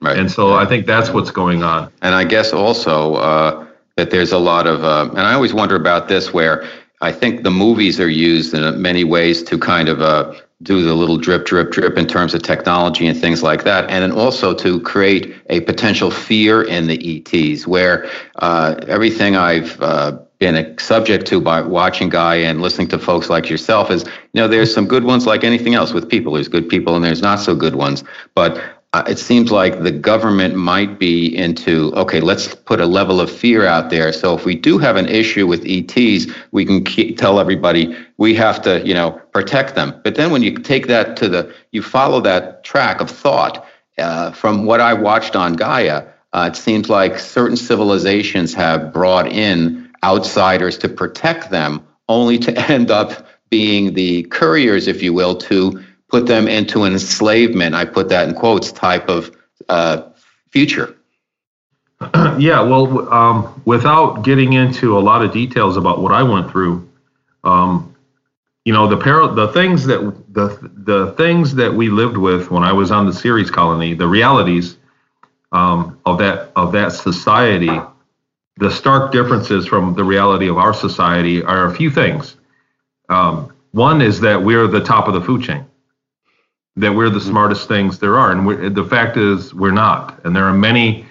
[0.00, 0.18] Right.
[0.18, 1.90] And so I think that's what's going on.
[2.02, 3.66] And I guess also uh,
[3.96, 6.68] that there's a lot of, uh, and I always wonder about this, where
[7.00, 10.94] I think the movies are used in many ways to kind of uh, do the
[10.94, 14.54] little drip, drip, drip in terms of technology and things like that, and then also
[14.54, 21.26] to create a potential fear in the ETs, where uh, everything I've uh, been subject
[21.26, 24.86] to by watching Gaia and listening to folks like yourself is, you know, there's some
[24.86, 26.34] good ones like anything else with people.
[26.34, 28.60] There's good people and there's not so good ones, but
[28.96, 33.30] uh, it seems like the government might be into okay let's put a level of
[33.30, 34.10] fear out there.
[34.10, 38.34] So if we do have an issue with ets we can keep, tell everybody we
[38.36, 40.00] have to you know protect them.
[40.02, 43.66] But then when you take that to the you follow that track of thought
[43.98, 49.26] uh, from what i watched on gaia uh, it seems like certain civilizations have brought
[49.30, 55.36] in outsiders to protect them only to end up being the couriers if you will
[55.36, 59.36] to put them into an enslavement, I put that in quotes, type of
[59.68, 60.02] uh,
[60.50, 60.96] future?
[62.38, 66.88] yeah, well, um, without getting into a lot of details about what I went through,
[67.42, 67.94] um,
[68.64, 70.00] you know, the par- the things that
[70.34, 74.08] the the things that we lived with when I was on the Ceres colony, the
[74.08, 74.76] realities
[75.52, 77.70] um, of that of that society,
[78.56, 82.36] the stark differences from the reality of our society are a few things.
[83.08, 85.64] Um, one is that we're the top of the food chain
[86.76, 87.28] that we're the mm-hmm.
[87.28, 88.32] smartest things there are.
[88.32, 90.20] And the fact is, we're not.
[90.24, 91.06] And there are many,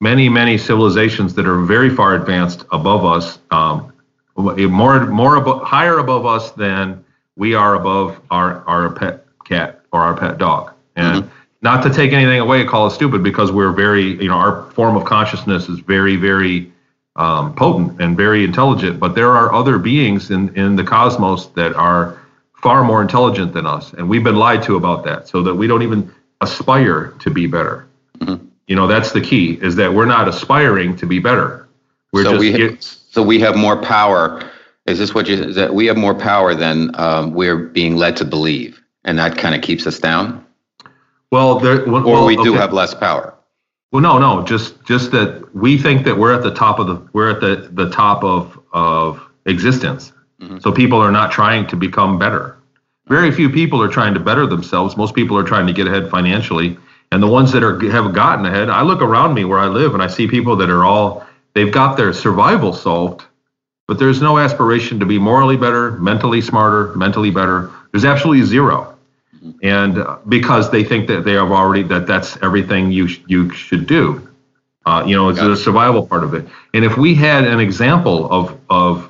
[0.00, 3.92] many, many civilizations that are very far advanced above us, um,
[4.36, 7.02] more, more abo- higher above us than
[7.36, 10.72] we are above our, our pet cat or our pet dog.
[10.96, 11.34] And mm-hmm.
[11.62, 14.96] not to take anything away, call us stupid because we're very, you know, our form
[14.96, 16.70] of consciousness is very, very
[17.16, 19.00] um, potent and very intelligent.
[19.00, 22.18] But there are other beings in, in the cosmos that are
[22.62, 25.66] far more intelligent than us, and we've been lied to about that, so that we
[25.66, 27.86] don't even aspire to be better.
[28.18, 28.44] Mm-hmm.
[28.66, 31.68] You know, that's the key: is that we're not aspiring to be better.
[32.12, 34.50] We're so just we have, so we have more power.
[34.86, 35.36] Is this what you?
[35.36, 39.36] Is that we have more power than um, we're being led to believe, and that
[39.36, 40.44] kind of keeps us down.
[41.30, 42.60] Well, there, well, or we do okay.
[42.60, 43.34] have less power.
[43.92, 47.08] Well, no, no, just just that we think that we're at the top of the
[47.12, 50.12] we're at the the top of of existence.
[50.40, 50.58] Mm-hmm.
[50.58, 52.56] So people are not trying to become better.
[53.08, 54.96] Very few people are trying to better themselves.
[54.96, 56.76] Most people are trying to get ahead financially.
[57.12, 59.94] And the ones that are have gotten ahead, I look around me where I live
[59.94, 63.24] and I see people that are all they've got their survival solved,
[63.86, 67.70] but there's no aspiration to be morally better, mentally smarter, mentally better.
[67.92, 68.92] There's absolutely zero.
[69.62, 73.50] And uh, because they think that they have already that that's everything you sh- you
[73.50, 74.28] should do.
[74.84, 76.46] Uh, you know, it's the survival part of it.
[76.74, 79.08] And if we had an example of of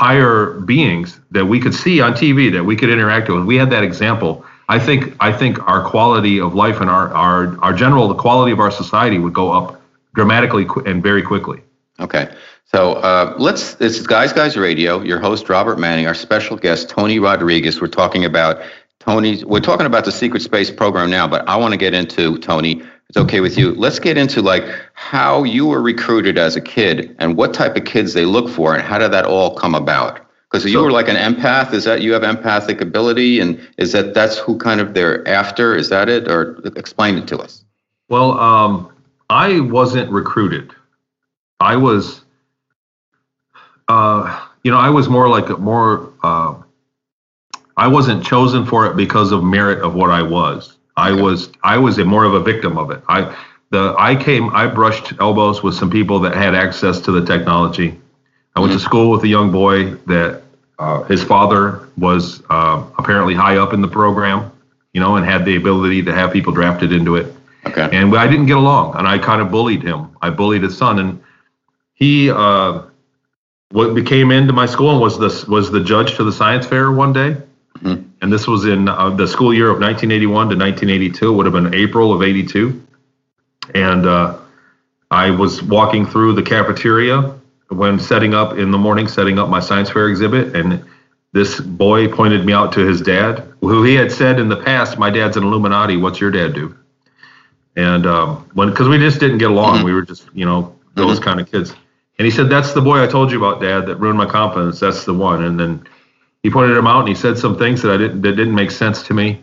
[0.00, 3.44] higher beings that we could see on TV that we could interact with.
[3.44, 4.46] We had that example.
[4.66, 8.50] I think I think our quality of life and our our our general the quality
[8.50, 9.78] of our society would go up
[10.14, 11.60] dramatically and very quickly.
[11.98, 12.34] Okay.
[12.64, 13.74] So uh, let's.
[13.74, 15.02] This is Guys Guys Radio.
[15.02, 16.06] Your host Robert Manning.
[16.06, 17.78] Our special guest Tony Rodriguez.
[17.82, 18.62] We're talking about
[19.00, 19.44] Tony's.
[19.44, 22.82] We're talking about the Secret Space program now, but I want to get into Tony
[23.10, 24.62] it's okay with you, let's get into like
[24.94, 28.72] how you were recruited as a kid and what type of kids they look for
[28.72, 30.24] and how did that all come about?
[30.44, 31.72] Because you were like an empath.
[31.72, 35.74] Is that you have empathic ability, and is that that's who kind of they're after?
[35.76, 37.64] Is that it, or explain it to us?
[38.08, 38.92] Well, um,
[39.28, 40.72] I wasn't recruited.
[41.58, 42.22] I was,
[43.88, 46.12] uh, you know, I was more like a more.
[46.22, 46.54] Uh,
[47.76, 50.76] I wasn't chosen for it because of merit of what I was.
[51.00, 53.00] I was I was a more of a victim of it.
[53.08, 53.34] I
[53.70, 57.98] the I came I brushed elbows with some people that had access to the technology.
[58.54, 58.78] I went mm-hmm.
[58.78, 60.42] to school with a young boy that
[60.78, 64.50] uh, his father was uh, apparently high up in the program,
[64.92, 67.32] you know, and had the ability to have people drafted into it.
[67.66, 67.88] Okay.
[67.92, 70.16] And I didn't get along, and I kind of bullied him.
[70.22, 71.22] I bullied his son, and
[71.94, 72.82] he uh,
[73.70, 76.90] what became into my school and was the was the judge to the science fair
[76.90, 77.36] one day.
[77.78, 78.09] Mhm.
[78.22, 81.28] And this was in uh, the school year of 1981 to 1982.
[81.28, 82.86] It would have been April of 82.
[83.74, 84.38] And uh,
[85.10, 87.34] I was walking through the cafeteria
[87.70, 90.84] when setting up in the morning, setting up my science fair exhibit, and
[91.32, 94.98] this boy pointed me out to his dad, who he had said in the past,
[94.98, 95.96] "My dad's an Illuminati.
[95.96, 96.76] What's your dad do?"
[97.76, 101.20] And um, when because we just didn't get along, we were just you know those
[101.20, 101.70] kind of kids.
[102.18, 103.86] And he said, "That's the boy I told you about, Dad.
[103.86, 104.80] That ruined my confidence.
[104.80, 105.86] That's the one." And then
[106.42, 108.70] he pointed him out, and he said some things that I didn't that didn't make
[108.70, 109.42] sense to me.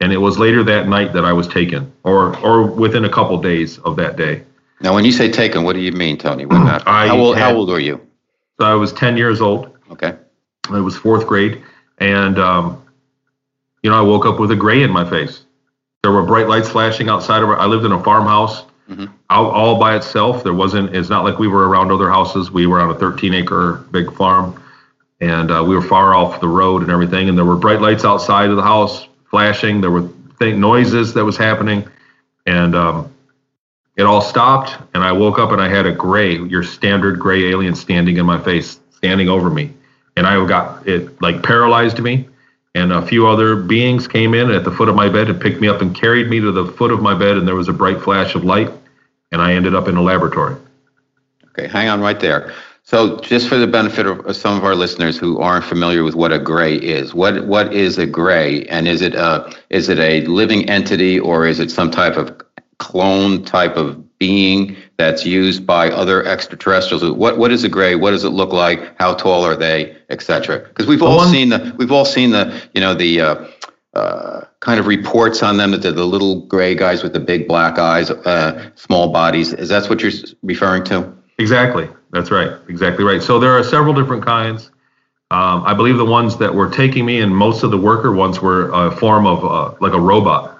[0.00, 3.40] And it was later that night that I was taken, or or within a couple
[3.40, 4.42] days of that day.
[4.82, 6.44] Now, when you say taken, what do you mean, Tony?
[6.44, 6.88] What happened?
[6.88, 8.00] I how, old, how old were you?
[8.60, 9.74] So I was 10 years old.
[9.90, 10.14] Okay.
[10.68, 11.62] It was fourth grade,
[11.98, 12.82] and um,
[13.82, 15.42] you know I woke up with a gray in my face.
[16.02, 17.48] There were bright lights flashing outside of.
[17.48, 19.10] Our, I lived in a farmhouse, Mhm.
[19.30, 20.42] out all by itself.
[20.44, 20.94] There wasn't.
[20.94, 22.50] It's not like we were around other houses.
[22.50, 24.60] We were on a 13 acre big farm,
[25.20, 27.28] and uh, we were far off the road and everything.
[27.28, 29.80] And there were bright lights outside of the house flashing.
[29.80, 31.88] There were th- noises that was happening,
[32.46, 33.14] and um,
[33.96, 34.76] it all stopped.
[34.94, 38.26] And I woke up and I had a gray, your standard gray alien, standing in
[38.26, 39.72] my face, standing over me
[40.16, 42.28] and I got it like paralyzed me.
[42.74, 45.60] And a few other beings came in at the foot of my bed and picked
[45.60, 47.38] me up and carried me to the foot of my bed.
[47.38, 48.70] And there was a bright flash of light,
[49.32, 50.56] and I ended up in a laboratory.
[51.48, 52.52] Okay, hang on right there.
[52.86, 56.32] So, just for the benefit of some of our listeners who aren't familiar with what
[56.32, 60.24] a gray is, what what is a gray, and is it a is it a
[60.26, 62.40] living entity or is it some type of
[62.78, 67.02] clone type of being that's used by other extraterrestrials?
[67.02, 67.96] What what is a gray?
[67.96, 68.96] What does it look like?
[69.00, 70.60] How tall are they, etc.
[70.60, 73.46] Because we've all seen the we've all seen the you know the uh,
[73.94, 77.48] uh, kind of reports on them that they're the little gray guys with the big
[77.48, 79.52] black eyes, uh, small bodies.
[79.52, 80.12] Is that what you're
[80.44, 81.16] referring to?
[81.38, 81.88] Exactly.
[82.12, 82.52] That's right.
[82.68, 83.22] Exactly right.
[83.22, 84.70] So there are several different kinds.
[85.30, 88.40] Um, I believe the ones that were taking me and most of the worker ones
[88.40, 90.58] were a form of uh, like a robot,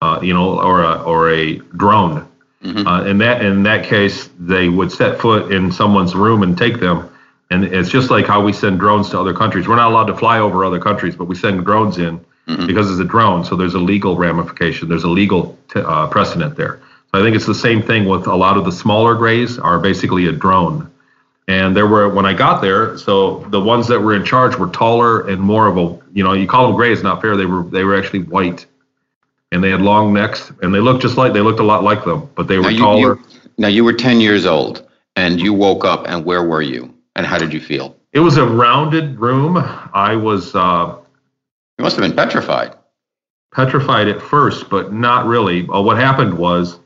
[0.00, 2.26] uh, you know, or a, or a drone.
[2.64, 2.86] Mhm.
[2.86, 6.78] Uh, in that in that case, they would set foot in someone's room and take
[6.78, 7.08] them.
[7.50, 9.66] And it's just like how we send drones to other countries.
[9.66, 12.20] We're not allowed to fly over other countries, but we send drones in
[12.66, 13.44] because it's a drone.
[13.44, 14.88] So there's a legal ramification.
[14.88, 16.80] There's a legal t- uh, precedent there.
[17.12, 20.26] I think it's the same thing with a lot of the smaller grays are basically
[20.26, 20.90] a drone.
[21.48, 24.68] And there were when I got there, so the ones that were in charge were
[24.68, 27.36] taller and more of a you know you call them gray is not fair.
[27.36, 28.64] They were they were actually white,
[29.50, 32.04] and they had long necks and they looked just like they looked a lot like
[32.04, 33.16] them, but they were Now you, taller.
[33.16, 33.24] you,
[33.58, 37.26] now you were 10 years old and you woke up and where were you and
[37.26, 37.96] how did you feel?
[38.12, 39.56] It was a rounded room.
[39.58, 40.96] I was uh,
[41.78, 42.74] You must have been petrified.
[43.52, 45.66] petrified at first, but not really.
[45.68, 46.78] Uh, what happened was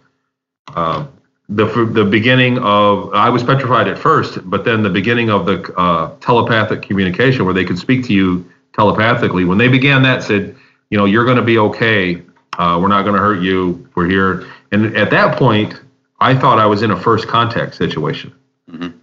[0.75, 1.07] uh,
[1.49, 5.73] the the beginning of I was petrified at first, but then the beginning of the
[5.77, 9.45] uh, telepathic communication, where they could speak to you telepathically.
[9.45, 10.57] When they began that, said,
[10.91, 12.23] you know, you're going to be okay.
[12.59, 13.89] Uh, we're not going to hurt you.
[13.95, 14.47] We're here.
[14.73, 15.81] And at that point,
[16.21, 18.35] I thought I was in a first contact situation.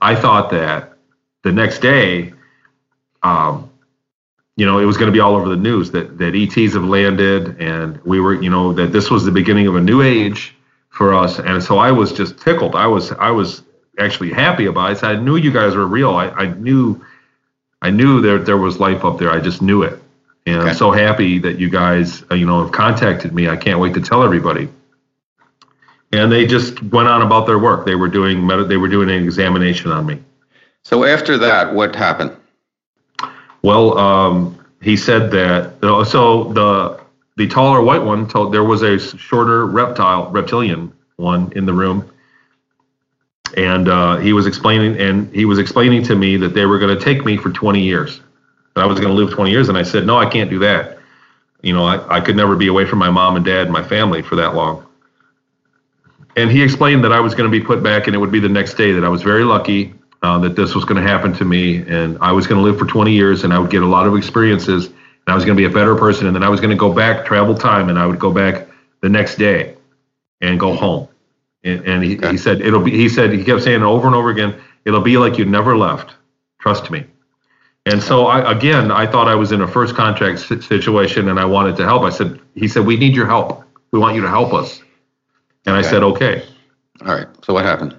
[0.02, 0.93] I thought that
[1.43, 2.34] the next day,
[3.21, 3.69] um,
[4.58, 6.84] you know, it was going to be all over the news that that ETs have
[6.84, 10.52] landed, and we were, you know, that this was the beginning of a new age
[10.93, 11.39] for us.
[11.39, 12.75] And so I was just tickled.
[12.75, 13.63] I was I was
[13.97, 14.99] actually happy about it.
[14.99, 16.12] So I knew you guys were real.
[16.15, 17.03] I, I knew
[17.82, 19.32] I knew there there was life up there.
[19.32, 19.99] I just knew it,
[20.45, 20.69] and Okay.
[20.69, 23.49] I'm so happy that you guys, uh, you know, have contacted me.
[23.49, 24.69] I can't wait to tell everybody.
[26.12, 27.88] And they just went on about their work.
[27.88, 30.21] They were doing they were doing an examination on me.
[30.84, 32.36] So after that, what happened?
[33.63, 35.73] Well, um, he said that.
[36.08, 37.02] So the
[37.36, 42.12] the taller white one told there was a shorter reptile reptilian one in the room,
[43.58, 46.98] and uh, he was explaining and he was explaining to me that they were going
[46.98, 48.22] to take me for 20 years.
[48.76, 50.60] That I was going to live 20 years, and I said, no, I can't do
[50.60, 50.98] that.
[51.62, 53.84] You know, I, I could never be away from my mom and dad and my
[53.84, 54.86] family for that long.
[56.36, 58.39] And he explained that I was going to be put back, and it would be
[58.39, 58.91] the next day.
[58.91, 59.93] That I was very lucky
[60.24, 62.80] uh, that this was going to happen to me, and I was going to live
[62.80, 64.89] for 20 years, and I would get a lot of experiences,
[65.25, 66.77] and I was going to be a better person, and then I was going to
[66.77, 68.67] go back, travel time, and I would go back
[69.01, 69.75] the next day,
[70.41, 71.07] and go home.
[71.63, 72.31] And, and he, Okay.
[72.31, 72.91] he said it'll be.
[72.91, 74.55] He said he kept saying it over and over again.
[74.86, 76.15] It'll be like you never left.
[76.59, 77.05] Trust me.
[77.86, 81.45] And so I again, I thought I was in a first contract situation, and I
[81.45, 82.03] wanted to help.
[82.03, 83.63] I said, he said, we need your help.
[83.91, 84.81] We want you to help us.
[85.65, 86.45] And I said, okay.
[87.05, 87.27] All right.
[87.45, 87.95] So what happened?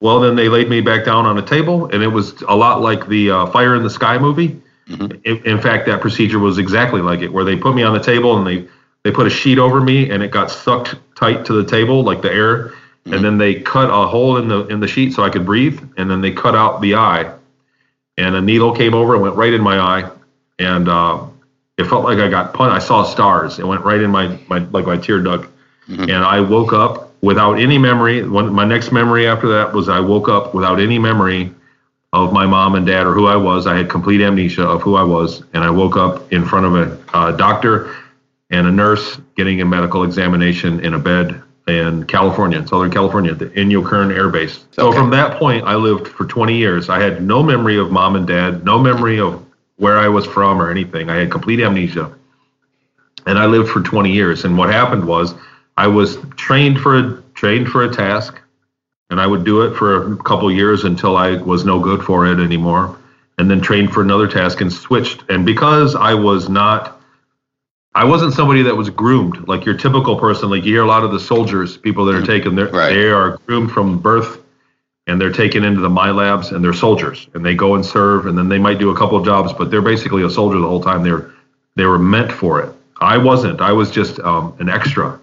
[0.00, 2.80] Well, then they laid me back down on a table, and it was a lot
[2.80, 5.16] like the uh, Fire in the Sky movie, Mm-hmm.
[5.24, 8.02] In, in fact, that procedure was exactly like it, where they put me on the
[8.02, 8.68] table and they
[9.02, 12.22] they put a sheet over me and it got sucked tight to the table like
[12.22, 13.22] the air and mm-hmm.
[13.22, 16.10] then they cut a hole in the in the sheet so I could breathe and
[16.10, 17.32] then they cut out the eye
[18.16, 20.10] and a needle came over and went right in my eye
[20.58, 21.24] and uh,
[21.76, 22.74] it felt like I got punched.
[22.74, 23.58] I saw stars.
[23.58, 25.48] It went right in my my like my tear duct
[25.88, 26.02] mm-hmm.
[26.02, 28.26] and I woke up without any memory.
[28.26, 31.52] One, my next memory after that was I woke up without any memory
[32.14, 33.66] of my mom and dad or who I was.
[33.66, 36.74] I had complete amnesia of who I was, and I woke up in front of
[36.76, 37.94] a uh, doctor
[38.50, 43.38] and a nurse getting a medical examination in a bed in California, Southern California, at
[43.40, 44.64] the Inyo Kern Air Base.
[44.70, 44.98] So Okay.
[44.98, 46.88] from that point, I lived for 20 years.
[46.88, 49.44] I had no memory of mom and dad, no memory of
[49.76, 51.10] where I was from or anything.
[51.10, 52.12] I had complete amnesia
[53.26, 54.44] and I lived for 20 years.
[54.44, 55.34] And what happened was,
[55.76, 58.40] I was trained for a trained for a task,
[59.10, 62.26] and I would do it for a couple years until I was no good for
[62.26, 62.96] it anymore,
[63.38, 65.24] and then trained for another task and switched.
[65.28, 67.00] And because I was not,
[67.94, 70.50] I wasn't somebody that was groomed like your typical person.
[70.50, 72.92] Like you hear a lot of the soldiers, people that are taken, Right.
[72.92, 74.40] they are groomed from birth.
[75.06, 78.38] And they're taken into the MILABs, and they're soldiers, and they go and serve, and
[78.38, 80.82] then they might do a couple of jobs, but they're basically a soldier the whole
[80.82, 81.02] time.
[81.02, 81.30] They're
[81.76, 82.74] they were meant for it.
[83.02, 83.60] I wasn't.
[83.60, 85.20] I was just um, an extra.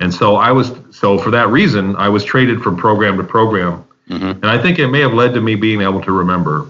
[0.00, 3.84] And so I was so for that reason I was traded from program to program.
[4.08, 6.66] And I think it may have led to me being able to remember.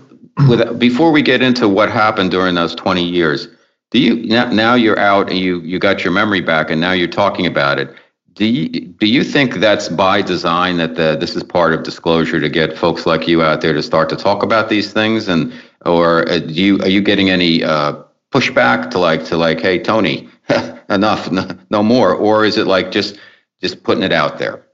[0.48, 3.48] With, before we get into what happened during those 20 years,
[3.90, 6.92] do you now, now you're out and you you got your memory back and now
[6.92, 7.94] you're talking about it.
[8.34, 12.40] Do you do you think that's by design that the, this is part of disclosure
[12.40, 15.52] to get folks like you out there to start to talk about these things and
[15.86, 17.94] or uh, do you are you getting any uh,
[18.32, 20.28] pushback to like to like hey Tony
[20.90, 21.30] enough
[21.70, 23.18] no, more or is it like just
[23.60, 24.66] just putting it out there?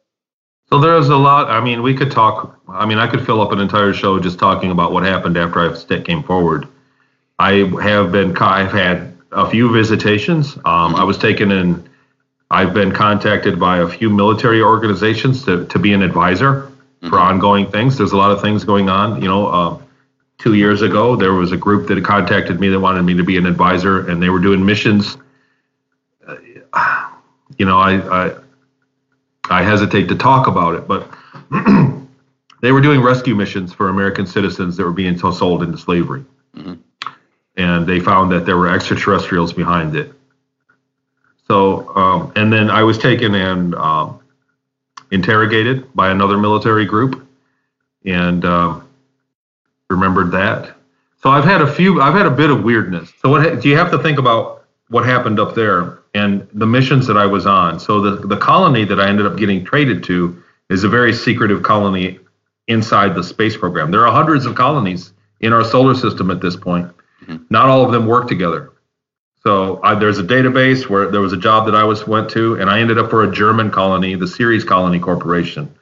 [0.69, 1.51] So there's a lot.
[1.51, 2.59] I mean, we could talk.
[2.67, 5.61] I mean, I could fill up an entire show just talking about what happened after
[5.61, 6.67] I came forward.
[7.39, 8.37] I have been.
[8.39, 10.57] I've had a few visitations.
[10.65, 11.89] Um, I was taken in.
[12.51, 16.71] I've been contacted by a few military organizations to, to be an advisor
[17.09, 17.99] for ongoing things.
[17.99, 19.21] There's a lot of things going on.
[19.21, 19.79] You know, uh,
[20.39, 23.37] two years ago there was a group that contacted me that wanted me to be
[23.37, 25.17] an advisor, and they were doing missions.
[27.63, 28.35] You know, I, I
[29.49, 31.09] I hesitate to talk about it, but
[32.61, 36.25] they were doing rescue missions for American citizens that were being sold into slavery.
[37.57, 40.13] And they found that there were extraterrestrials behind it.
[41.47, 44.19] So, um, and then I was taken and um,
[45.13, 47.25] interrogated by another military group
[48.05, 48.81] and uh,
[49.89, 50.75] remembered that.
[51.23, 53.13] So I've had a few, I've had a bit of weirdness.
[53.23, 57.07] So what do you have to think about what happened up there and the missions
[57.07, 57.81] that I was on?
[57.81, 61.63] So the, the colony that I ended up getting traded to is a very secretive
[61.63, 62.19] colony
[62.69, 63.91] inside the space program.
[63.91, 66.91] There are hundreds of colonies in our solar system at this point.
[67.51, 68.73] Not all of them work together.
[69.43, 72.55] So I, there's a database where there was a job that I was went to,
[72.61, 75.73] and I ended up for a German colony, the Ceres Colony Corporation,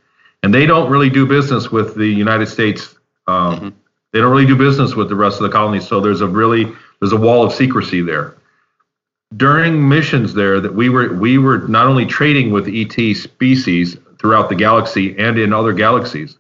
[0.43, 2.95] and they don't really do business with the United States.
[3.27, 3.75] Um,
[4.13, 5.87] They don't really do business with the rest of the colonies.
[5.87, 6.65] So there's a really
[7.01, 8.35] there's a wall of secrecy there.
[9.37, 14.49] During missions there, that we were we were not only trading with ET species throughout
[14.49, 16.37] the galaxy and in other galaxies,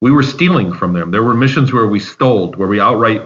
[0.00, 1.10] we were stealing from them.
[1.10, 3.22] There were missions where we stole, where we outright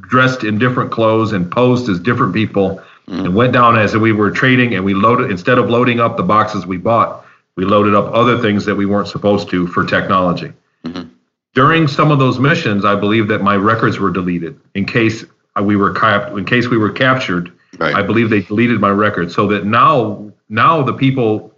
[0.00, 3.24] dressed in different clothes and posed as different people mm.
[3.24, 6.16] and went down as if we were trading and we loaded instead of loading up
[6.16, 7.24] the boxes we bought
[7.56, 10.52] we loaded up other things that we weren't supposed to for technology.
[10.84, 11.08] Mm-hmm.
[11.54, 15.24] During some of those missions i believe that my records were deleted in case
[15.62, 17.94] we were cap- in case we were captured Right.
[17.94, 21.54] i believe they deleted my record so that now now the people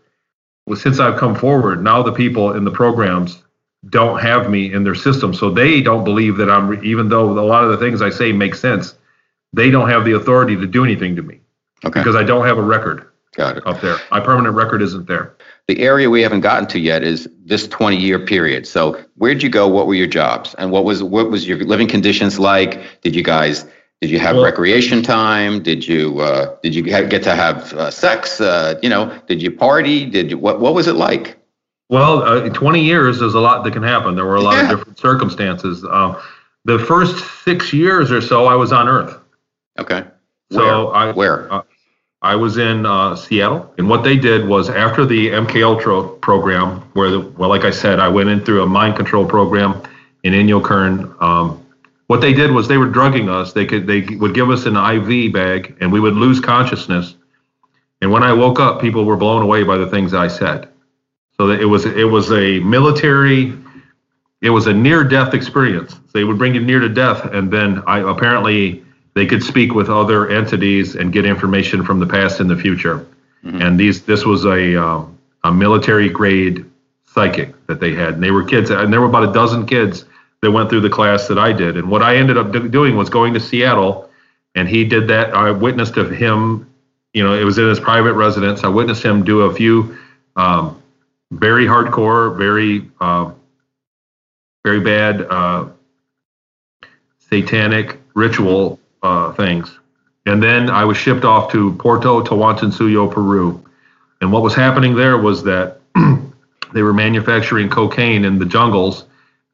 [0.75, 3.43] since i've come forward now the people in the programs
[3.91, 7.47] don't have me in their system so they don't believe that i'm even though a
[7.47, 8.95] lot of the things i say make sense
[9.53, 11.41] they don't have the authority to do anything to me
[11.85, 12.01] Okay.
[12.01, 13.67] because i don't have a record Got it.
[13.67, 15.37] up there my permanent record isn't there
[15.69, 18.67] The area we haven't gotten to yet is this 20 year period.
[18.67, 19.67] So where'd you go?
[19.69, 20.55] What were your jobs?
[20.59, 23.03] And what was what was your living conditions like?
[23.03, 23.67] Did you guys
[24.01, 25.63] did you have Well- recreation time?
[25.63, 28.41] Did you uh, did you get to have uh, sex?
[28.41, 30.05] Uh, you know, did you party?
[30.05, 31.37] Did you what what was it like?
[31.89, 34.17] Well, uh, in 20 years, there's a lot that can happen.
[34.17, 34.65] There were a lot Yeah.
[34.73, 35.85] of different circumstances.
[35.89, 36.17] Um,
[36.65, 39.17] the first six years or so, I was on Earth.
[39.79, 40.03] Okay.
[40.51, 40.95] So Where?
[40.97, 41.53] I, Where?
[41.53, 41.63] uh,
[42.23, 46.81] I was in uh, Seattle, and what they did was after the MK Ultra program,
[46.95, 49.81] where the, well, like I said, I went in through a mind control program
[50.25, 51.15] in Inyo Kern.
[51.21, 51.65] Um,
[52.07, 53.53] what they did was they were drugging us.
[53.53, 57.15] They could they would give us an IV bag, and we would lose consciousness.
[58.01, 60.69] And when I woke up, people were blown away by the things I said.
[61.37, 63.59] So that it was it was a military,
[64.41, 65.97] it was a near death experience.
[66.15, 68.85] They would bring you near to death, and then I apparently
[69.15, 73.07] they could speak with other entities and get information from the past and the future.
[73.45, 73.63] Mm-hmm.
[73.63, 75.05] And these this was a uh,
[75.43, 76.65] a military grade
[77.05, 78.15] psychic that they had.
[78.15, 80.05] And they were kids, and there were about a dozen kids
[80.43, 81.77] that went through the class that I did.
[81.77, 84.11] And what I ended up do- doing was going to Seattle,
[84.55, 85.35] and he did that.
[85.35, 86.71] I witnessed of him.
[87.13, 88.63] You know, it was in his private residence.
[88.65, 89.97] I witnessed him do a few
[90.37, 90.83] um,
[91.31, 93.31] very hardcore, very uh,
[94.65, 95.67] very bad uh,
[97.31, 99.79] satanic ritual uh, things.
[100.27, 103.65] And then I was shipped off to Porto Tawantinsuyo, Peru.
[104.21, 105.81] And what was happening there was that
[106.75, 109.05] they were manufacturing cocaine in the jungles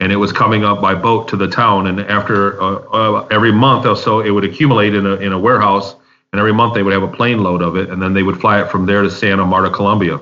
[0.03, 1.86] and it was coming up by boat to the town.
[1.86, 5.38] And after uh, uh, every month or so, it would accumulate in a, in a
[5.38, 5.94] warehouse.
[6.32, 7.88] And every month they would have a plane load of it.
[7.88, 10.20] And then they would fly it from there to Santa Marta, Colombia.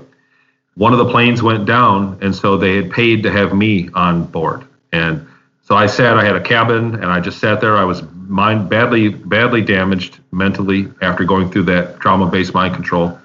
[0.74, 2.18] One of the planes went down.
[2.20, 4.66] And so they had paid to have me on board.
[4.92, 5.26] And
[5.62, 7.78] so I sat, I had a cabin, and I just sat there.
[7.78, 13.18] I was mind badly, badly damaged mentally after going through that trauma-based mind control.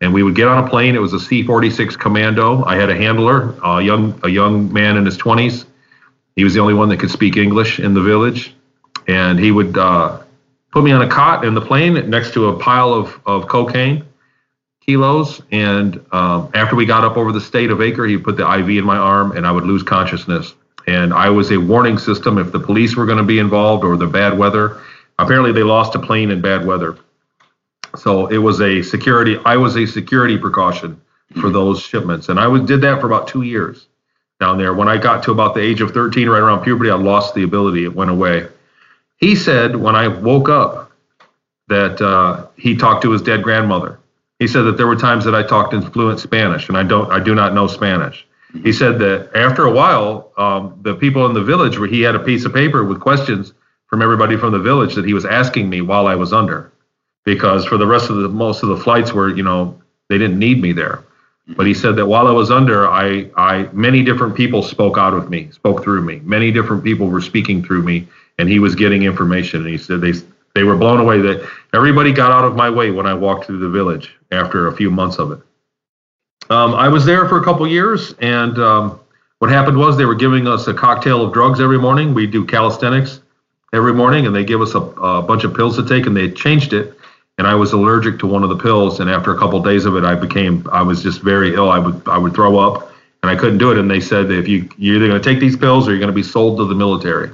[0.00, 0.94] And we would get on a plane.
[0.94, 2.62] It was a C-46 Commando.
[2.62, 5.64] I had a handler, a young, a young man in his 20s.
[6.38, 8.54] He was the only one that could speak English in the village,
[9.08, 10.22] and he would uh,
[10.70, 14.04] put me on a cot in the plane next to a pile of, of cocaine
[14.80, 15.42] kilos.
[15.50, 18.68] And um, after we got up over the state of Acre, he put the IV
[18.70, 20.54] in my arm, and I would lose consciousness
[20.88, 23.98] and I was a warning system if the police were going to be involved or
[23.98, 24.80] the bad weather.
[25.18, 26.96] Apparently, they lost a plane in bad weather,
[27.94, 29.36] so it was a security.
[29.44, 30.98] I was a security precaution
[31.40, 33.86] for those shipments, and I was, did that for about two years
[34.40, 34.72] down there.
[34.72, 37.42] When I got to about the age of 13, right around puberty, I lost the
[37.42, 37.84] ability.
[37.84, 38.46] It went away.
[39.16, 40.92] He said when I woke up
[41.68, 43.98] that uh, he talked to his dead grandmother.
[44.38, 47.10] He said that there were times that I talked in fluent Spanish, and I don't,
[47.10, 48.26] I do not know Spanish.
[48.62, 52.14] He said that after a while, um, the people in the village, where he had
[52.14, 53.52] a piece of paper with questions
[53.88, 56.72] from everybody from the village that he was asking me while I was under,
[57.24, 59.78] because for the rest of the most of the flights were, you know,
[60.08, 61.04] they didn't need me there.
[61.56, 65.14] But he said that while I was under, I, I, many different people spoke out
[65.14, 66.20] of me, spoke through me.
[66.22, 68.06] Many different people were speaking through me,
[68.38, 69.62] and he was getting information.
[69.62, 70.12] And he said they,
[70.54, 73.60] they were blown away that everybody got out of my way when I walked through
[73.60, 75.38] the village after a few months of it.
[76.50, 79.00] Um, I was there for a couple years, and um,
[79.38, 82.12] what happened was they were giving us a cocktail of drugs every morning.
[82.12, 83.20] We do calisthenics
[83.72, 86.30] every morning, and they give us a, a bunch of pills to take, and they
[86.30, 86.97] changed it.
[87.38, 89.84] And I was allergic to one of the pills, and after a couple of days
[89.84, 91.70] of it, I became I was just very ill.
[91.70, 93.78] I would I would throw up, and I couldn't do it.
[93.78, 96.00] And they said that if you you're either going to take these pills or you're
[96.00, 97.30] going to be sold to the military.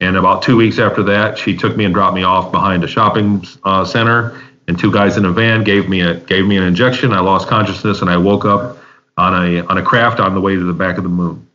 [0.00, 2.88] And about two weeks after that, she took me and dropped me off behind a
[2.88, 6.64] shopping uh, center and two guys in a van gave me a gave me an
[6.64, 7.12] injection.
[7.12, 8.78] I lost consciousness and I woke up
[9.16, 11.46] on a on a craft on the way to the back of the moon.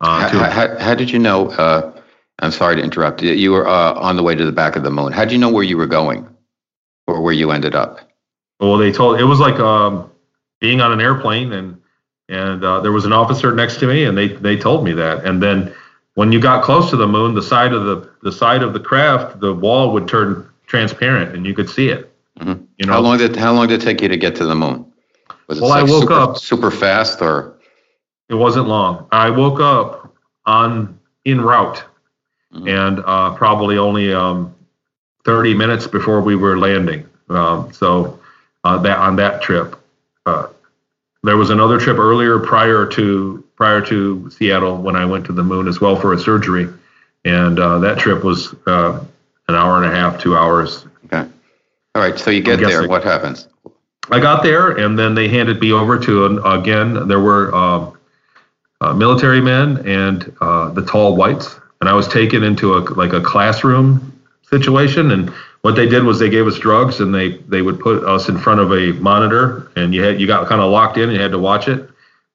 [0.00, 1.48] Uh, how, how, how, did you know?
[1.50, 1.92] Uh,
[2.40, 3.22] I'm sorry to interrupt.
[3.22, 5.12] You were uh, on the way to the back of the moon.
[5.12, 6.28] How did you know where you were going,
[7.06, 8.00] or where you ended up?
[8.60, 10.10] Well, they told it was like um,
[10.60, 11.80] being on an airplane, and
[12.28, 15.24] and uh, there was an officer next to me, and they they told me that.
[15.24, 15.74] And then
[16.14, 18.80] when you got close to the moon, the side of the the side of the
[18.80, 22.10] craft, the wall would turn transparent, and you could see it.
[22.38, 22.64] Mm-hmm.
[22.78, 24.54] You know, how long did how long did it take you to get to the
[24.54, 24.90] moon?
[25.48, 27.58] Was it well, like I woke super, up super fast, or
[28.28, 29.06] it wasn't long.
[29.12, 30.14] I woke up
[30.46, 31.84] on in route,
[32.52, 32.68] mm-hmm.
[32.68, 34.53] and uh, probably only um,
[35.24, 37.08] 30 minutes before we were landing.
[37.28, 38.20] Um, so
[38.64, 39.76] uh, that on that trip,
[40.26, 40.48] uh,
[41.22, 45.42] there was another trip earlier prior to prior to Seattle when I went to the
[45.42, 46.68] moon as well for a surgery,
[47.24, 49.02] and uh, that trip was uh,
[49.48, 50.86] an hour and a half, two hours.
[51.06, 51.28] Okay.
[51.94, 52.86] All right, so you get there.
[52.86, 53.48] What happens?
[54.10, 57.08] I got there, and then they handed me over to an, again.
[57.08, 57.98] There were um,
[58.82, 63.14] uh, military men and uh, the tall whites, and I was taken into a like
[63.14, 64.13] a classroom
[64.50, 65.10] situation.
[65.10, 65.30] And
[65.62, 68.38] what they did was they gave us drugs, and they they would put us in
[68.38, 71.20] front of a monitor, and you had you got kind of locked in, and you
[71.20, 71.88] had to watch it,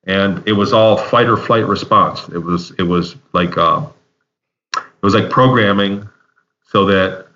[0.06, 2.28] and it was all fight or flight response.
[2.30, 3.86] It was it was like uh,
[4.76, 6.08] it was like programming,
[6.72, 7.28] so that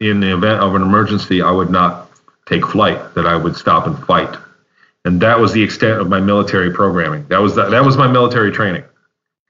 [0.00, 2.10] in the event of an emergency, I would not
[2.46, 4.36] take flight, that I would stop and fight.
[5.04, 7.26] And that was the extent of my military programming.
[7.28, 8.84] That was the, that was my military training.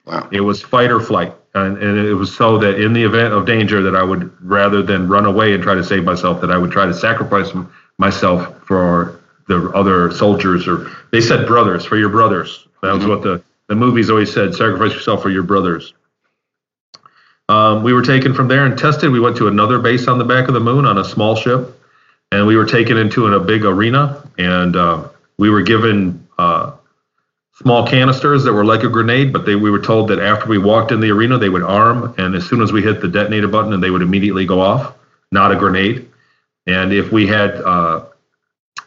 [0.06, 0.28] Wow.
[0.32, 1.34] It was fight or flight.
[1.54, 4.82] And, and it was so that in the event of danger that I would rather
[4.82, 7.50] than run away and try to save myself, that I would try to sacrifice
[7.98, 12.66] myself for the other soldiers or they said brothers for your brothers.
[12.82, 13.10] That was mm-hmm.
[13.10, 15.92] what the, the movies always said, sacrifice yourself for your brothers.
[17.48, 19.10] Um, we were taken from there and tested.
[19.10, 21.78] We went to another base on the back of the moon on a small ship,
[22.30, 26.72] and we were taken into a big arena, and uh, we were given uh,
[27.62, 30.58] small canisters that were like a grenade, but they, we were told that after we
[30.58, 33.48] walked in the arena, they would arm, and as soon as we hit the detonator
[33.48, 34.94] button, and they would immediately go off.
[35.30, 36.08] not a grenade.
[36.66, 38.04] And if we had, uh,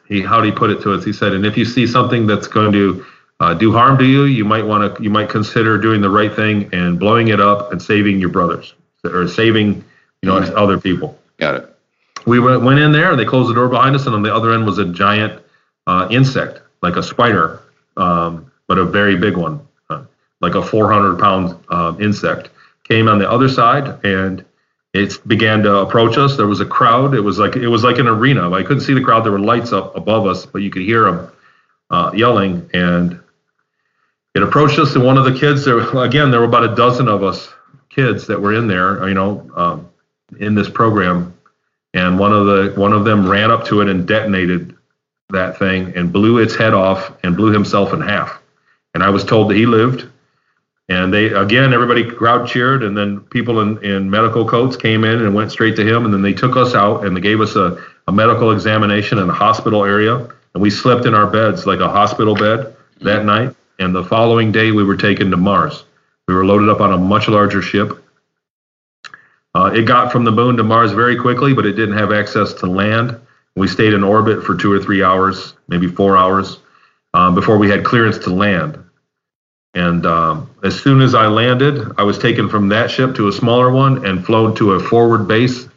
[0.07, 1.03] he how did he put it to us?
[1.03, 3.05] He said, and if you see something that's going to
[3.39, 6.34] uh, do harm to you, you might want to you might consider doing the right
[6.34, 8.73] thing and blowing it up and saving your brothers
[9.03, 9.84] or saving
[10.21, 10.57] you know mm-hmm.
[10.57, 11.17] other people.
[11.38, 11.76] Got it.
[12.26, 14.34] We went, went in there and they closed the door behind us, and on the
[14.34, 15.41] other end was a giant
[15.86, 17.59] uh, insect, like a spider,
[17.97, 20.03] um, but a very big one, uh,
[20.41, 22.49] like a 400 pound uh, insect,
[22.84, 24.45] came on the other side and
[24.95, 26.38] it began to approach us.
[26.38, 27.13] There was a crowd.
[27.13, 28.49] It was like it was like an arena.
[28.51, 29.26] I couldn't see the crowd.
[29.26, 31.32] There were lights up above us, but you could hear them
[31.89, 32.70] uh, yelling.
[32.74, 33.20] And
[34.36, 34.95] it approached us.
[34.95, 37.51] And one of the kids, there again, there were about a dozen of us
[37.89, 39.05] kids that were in there.
[39.07, 39.89] You know, um,
[40.39, 41.38] in this program,
[41.93, 44.78] and one of the one of them ran up to it and detonated
[45.30, 48.41] that thing and blew its head off and blew himself in half.
[48.96, 50.10] And I was told that he lived
[50.88, 55.22] and they again, everybody crowd cheered, and then people in, in medical coats came in
[55.22, 57.56] and went straight to him, and then they took us out and they gave us
[57.56, 60.16] a, a medical examination in the hospital area,
[60.54, 63.26] and we slept in our beds like a hospital bed that mm-hmm.
[63.26, 63.56] night.
[63.80, 65.84] And the following day, we were taken to Mars.
[66.28, 67.91] We were loaded up on a much larger ship.
[69.54, 72.54] Uh, it got from the moon to Mars very quickly, but it didn't have access
[72.54, 73.20] to land.
[73.56, 76.60] We stayed in orbit for two or three hours, maybe four hours,
[77.14, 78.84] um, before we had clearance to land.
[79.76, 83.32] And um, as soon as I landed, I was taken from that ship to a
[83.32, 85.67] smaller one and flown to a forward base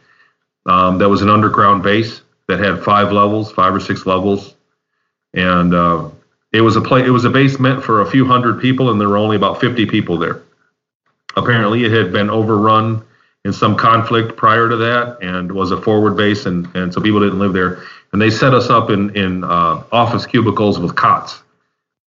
[0.65, 4.55] um, that was an underground base that had five levels, five or six levels.
[5.33, 6.09] And uh,
[6.53, 8.99] it was a play, it was a base meant for a few hundred people, and
[8.99, 10.41] there were only about 50 people there.
[11.35, 13.05] Apparently, it had been overrun
[13.45, 17.19] in some conflict prior to that, and was a forward base, and, and so people
[17.19, 17.83] didn't live there.
[18.11, 21.43] And they set us up in in uh, office cubicles with cots.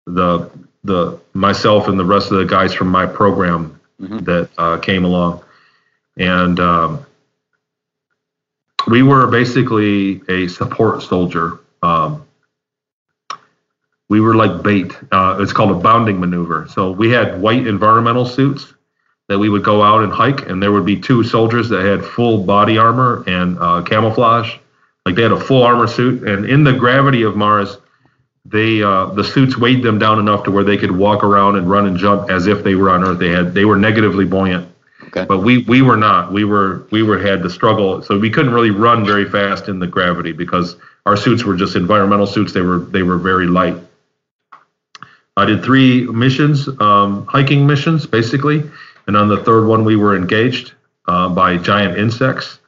[0.06, 0.50] The
[0.84, 4.18] the myself and the rest of the guys from my program mm-hmm.
[4.18, 5.42] that uh, came along,
[6.16, 7.06] and um,
[8.88, 11.60] we were basically a support soldier.
[11.82, 12.26] Um,
[14.08, 14.92] we were like bait.
[15.10, 16.66] Uh, it's called a bounding maneuver.
[16.68, 18.74] So we had white environmental suits
[19.28, 22.04] that we would go out and hike, and there would be two soldiers that had
[22.04, 24.56] full body armor and uh, camouflage.
[25.06, 27.78] Like they had a full armor suit, and in the gravity of Mars,
[28.44, 31.70] they uh, the suits weighed them down enough to where they could walk around and
[31.70, 33.18] run and jump as if they were on Earth.
[33.18, 34.68] They had they were negatively buoyant,
[35.04, 35.24] okay.
[35.24, 36.32] but we we were not.
[36.32, 39.78] We were we were had to struggle, so we couldn't really run very fast in
[39.78, 40.76] the gravity because
[41.06, 42.52] our suits were just environmental suits.
[42.52, 43.76] They were they were very light.
[45.36, 48.68] I did three missions, um, hiking missions basically,
[49.06, 50.72] and on the third one we were engaged
[51.06, 52.58] uh, by giant insects.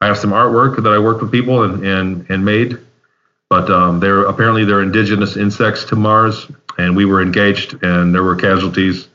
[0.00, 2.78] I have some artwork that I worked with people and and and made
[3.52, 6.46] but um, they're apparently they're indigenous insects to Mars,
[6.78, 9.08] and we were engaged, and there were casualties.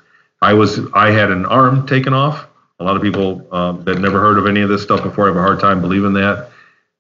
[0.44, 2.46] I was I had an arm taken off.
[2.80, 5.36] A lot of people um, that never heard of any of this stuff before have
[5.36, 6.52] a hard time believing that.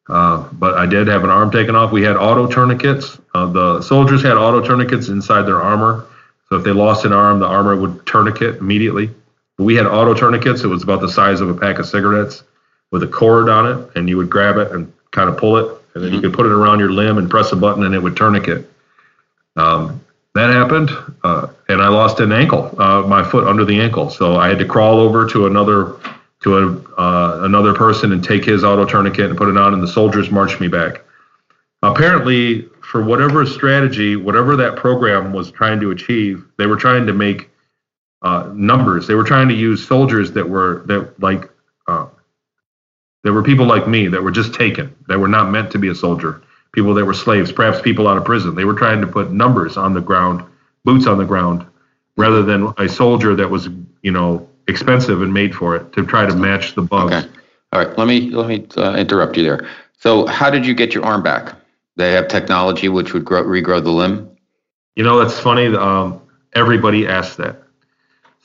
[0.10, 1.92] Uh, but I did have an arm taken off.
[1.92, 3.20] We had auto tourniquets.
[3.36, 6.08] Uh, the soldiers had auto tourniquets inside their armor.
[6.50, 9.12] So if they lost an arm, the armor would tourniquet immediately.
[9.60, 10.64] We had auto tourniquets.
[10.64, 12.42] It was about the size of a pack of cigarettes
[12.90, 15.77] with a cord on it, and you would grab it and kind of pull it
[15.98, 18.00] and then you could put it around your limb and press a button and it
[18.00, 18.70] would tourniquet.
[19.56, 20.92] Um, that happened,
[21.24, 24.12] uh, and I lost an ankle, uh, my foot under the ankle.
[24.12, 25.96] So I had to crawl over to another
[26.44, 29.82] to a, uh, another person and take his auto tourniquet and put it on, and
[29.82, 31.02] the soldiers marched me back.
[31.82, 37.14] Apparently, for whatever strategy, whatever that program was trying to achieve, they were trying to
[37.14, 37.50] make
[38.22, 39.08] uh, numbers.
[39.08, 41.50] They were trying to use soldiers that were that like
[43.28, 45.90] there were people like me that were just taken, that were not meant to be
[45.90, 48.56] a soldier, people that were slaves, perhaps people out of prison.
[48.56, 50.46] They were trying to put numbers on the ground,
[50.86, 51.66] boots on the ground,
[52.16, 53.68] rather than a soldier that was,
[54.02, 57.16] you know, expensive and made for it to try to match the bugs.
[57.16, 57.28] Okay.
[57.74, 57.98] All right.
[57.98, 59.68] Let me let me uh, interrupt you there.
[60.00, 61.54] So, how did you get your arm back?
[61.98, 64.38] They have technology which would grow, regrow the limb.
[64.96, 65.76] You know, that's funny.
[65.76, 66.22] Um,
[66.56, 67.62] everybody asks that.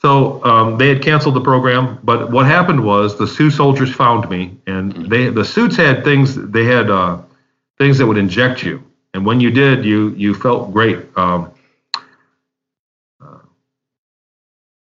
[0.03, 4.29] So um, they had canceled the program, but what happened was the Sioux soldiers found
[4.29, 5.07] me, and mm-hmm.
[5.07, 7.19] they the suits had things they had uh,
[7.77, 8.83] things that would inject you,
[9.13, 10.99] and when you did, you you felt great.
[11.17, 11.51] Um,
[13.21, 13.37] uh,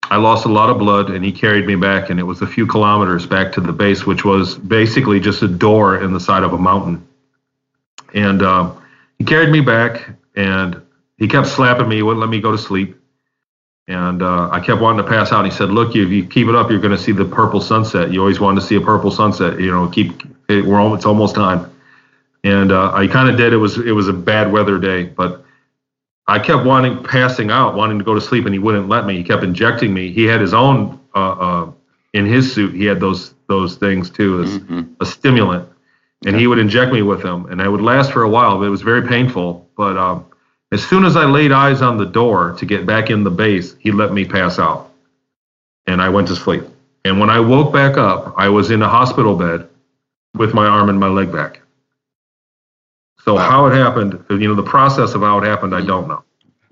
[0.04, 2.48] I lost a lot of blood, and he carried me back, and it was a
[2.48, 6.44] few kilometers back to the base, which was basically just a door in the side
[6.44, 7.06] of a mountain.
[8.14, 8.72] And uh,
[9.20, 10.82] he carried me back, and
[11.18, 13.03] he kept slapping me, he wouldn't let me go to sleep
[13.88, 15.44] and uh, I kept wanting to pass out.
[15.44, 17.62] And He said, "Look, if you keep it up, you're going to see the purple
[17.62, 18.12] sunset.
[18.12, 19.60] You always wanted to see a purple sunset.
[19.60, 21.70] You know, keep it, we're almost, it's almost time."
[22.44, 23.54] And uh, I kind of did.
[23.54, 25.46] It was it was a bad weather day, but
[26.28, 29.18] I kept wanting passing out, wanting to go to sleep, and he wouldn't let me.
[29.18, 30.12] He kept injecting me.
[30.12, 31.72] He had his own uh, uh
[32.14, 34.82] in his suit, he had those those things too as mm-hmm.
[35.02, 35.68] a stimulant,
[36.26, 38.66] and he would inject me with them, and I would last for a while, but
[38.66, 39.68] it was very painful.
[39.76, 40.26] But um,
[40.74, 43.76] as soon as I laid eyes on the door to get back in the base,
[43.80, 44.92] he let me pass out,
[45.88, 46.64] and I went to sleep.
[47.06, 49.68] And when I woke back up, I was in a hospital bed
[50.36, 51.62] with my arm and my leg back.
[53.24, 53.50] So wow.
[53.50, 56.24] how it happened, you know, the process of how it happened, I don't know.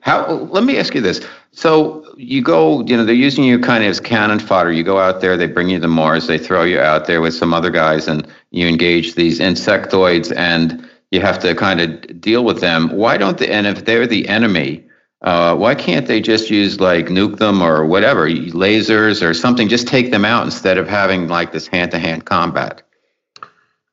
[0.02, 0.32] How?
[0.32, 1.26] Let me ask you this.
[1.52, 4.72] So you go, you know, they're using you kind of as cannon fodder.
[4.72, 7.34] You go out there, they bring you to Mars, they throw you out there with
[7.34, 12.44] some other guys, and you engage these insectoids, and you have to kind of deal
[12.44, 12.90] with them.
[12.90, 13.50] Why don't they?
[13.50, 14.86] And if they're the enemy,
[15.22, 19.68] uh, why can't they just use like nuke them or whatever, lasers or something?
[19.70, 22.82] Just take them out instead of having like this hand-to-hand combat.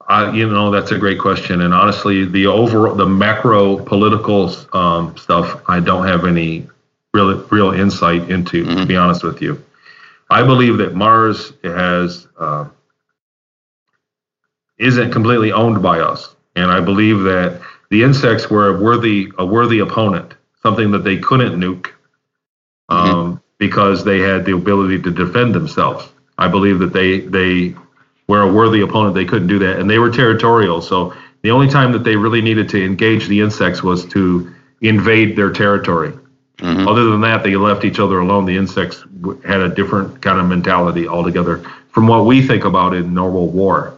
[0.08, 1.60] Uh, you know, that's a great question.
[1.60, 6.66] And honestly, the overall, the macro political um, stuff, I don't have any
[7.12, 8.64] real real insight into.
[8.64, 8.76] Mm-hmm.
[8.78, 9.62] To be honest with you,
[10.30, 12.68] I believe that Mars has uh,
[14.78, 19.46] isn't completely owned by us, and I believe that the insects were a worthy a
[19.46, 21.88] worthy opponent, something that they couldn't nuke,
[22.88, 23.36] um, mm-hmm.
[23.58, 26.08] because they had the ability to defend themselves.
[26.36, 27.74] I believe that they they
[28.28, 29.78] were a worthy opponent, they couldn't do that.
[29.80, 30.82] And they were territorial.
[30.82, 35.34] So the only time that they really needed to engage the insects was to invade
[35.34, 36.12] their territory.
[36.58, 36.88] Mm-hmm.
[36.88, 38.44] Other than that, they left each other alone.
[38.44, 39.04] The insects
[39.46, 41.58] had a different kind of mentality altogether
[41.90, 43.94] from what we think about in normal war.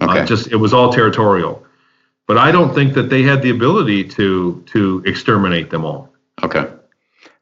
[0.00, 0.20] Uh, okay.
[0.20, 1.65] Uh, just it was all territorial,
[2.26, 6.12] but I don't think that they had the ability to to exterminate them all.
[6.42, 6.66] Okay.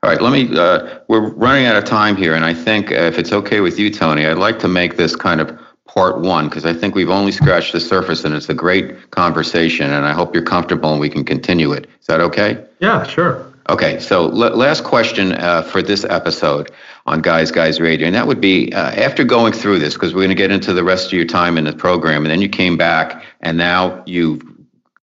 [0.02, 0.20] All right.
[0.20, 0.56] Let me.
[0.56, 3.78] Uh, we're running out of time here, and I think uh, if it's okay with
[3.78, 7.10] you, Tony, I'd like to make this kind of part one because I think we've
[7.10, 11.00] only scratched the surface and it's a great conversation and I hope you're comfortable and
[11.00, 11.86] we can continue it.
[12.00, 12.64] Is that okay?
[12.80, 13.52] Yeah, sure.
[13.70, 16.70] Okay, so l- last question uh, for this episode
[17.06, 20.20] on Guys Guys Radio, and that would be uh, after going through this, because we're
[20.20, 22.48] going to get into the rest of your time in the program, and then you
[22.48, 24.42] came back, and now you've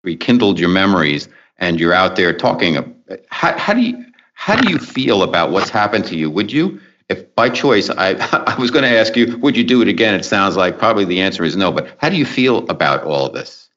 [0.03, 1.29] rekindled your memories,
[1.59, 2.95] and you're out there talking.
[3.31, 6.31] How, how do you how do you feel about what's happened to you?
[6.31, 8.15] Would you if by choice, I,
[8.47, 10.15] I was going to ask you, would you do it again?
[10.15, 13.27] It sounds like probably the answer is no, but how do you feel about all
[13.27, 13.69] of this?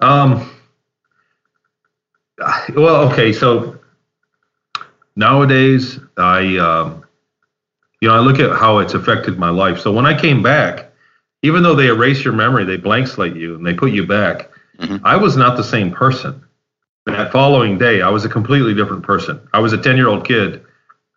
[0.00, 0.50] Um,
[2.74, 3.32] well, okay.
[3.32, 3.78] So
[5.16, 7.04] nowadays I, um,
[8.00, 9.80] you know, I look at how it's affected my life.
[9.80, 10.92] So when I came back,
[11.42, 14.50] even though they erase your memory, they blank slate you and they put you back,
[14.78, 15.04] mm-hmm.
[15.04, 16.42] I was not the same person.
[17.06, 19.40] That following day, I was a completely different person.
[19.52, 20.64] I was a 10 year old kid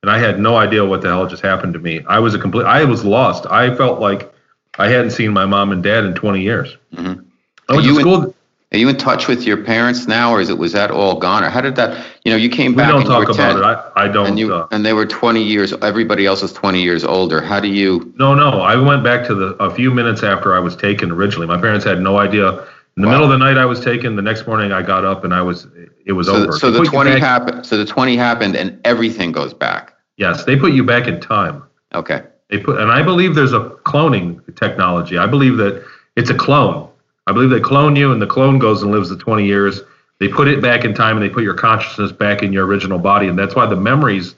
[0.01, 2.03] and I had no idea what the hell just happened to me.
[2.07, 2.65] I was a complete.
[2.65, 3.45] I was lost.
[3.49, 4.31] I felt like
[4.77, 6.77] I hadn't seen my mom and dad in 20 years.
[6.93, 7.21] Mm-hmm.
[7.69, 8.23] I went are to school.
[8.23, 8.33] In,
[8.71, 11.43] are you in touch with your parents now, or is it was that all gone,
[11.43, 12.05] or how did that?
[12.23, 12.93] You know, you came back.
[12.93, 13.63] We don't talk about 10, it.
[13.63, 14.27] I, I don't.
[14.27, 15.73] And, you, uh, and they were 20 years.
[15.73, 17.41] Everybody else is 20 years older.
[17.41, 18.13] How do you?
[18.17, 18.61] No, no.
[18.61, 21.47] I went back to the a few minutes after I was taken originally.
[21.47, 22.65] My parents had no idea
[22.99, 23.13] in the wow.
[23.13, 24.17] middle of the night, I was taken.
[24.17, 25.67] The next morning, I got up and I was
[26.05, 26.51] it was so, over.
[26.51, 27.65] So the twenty happened.
[27.65, 29.93] So the twenty happened, and everything goes back.
[30.17, 31.63] Yes, they put you back in time.
[31.95, 32.23] Okay.
[32.49, 35.17] They put, and I believe there's a cloning technology.
[35.17, 35.81] I believe that
[36.17, 36.89] it's a clone.
[37.25, 39.79] I believe they clone you, and the clone goes and lives the 20 years.
[40.19, 42.99] They put it back in time, and they put your consciousness back in your original
[42.99, 44.35] body, and that's why the memories.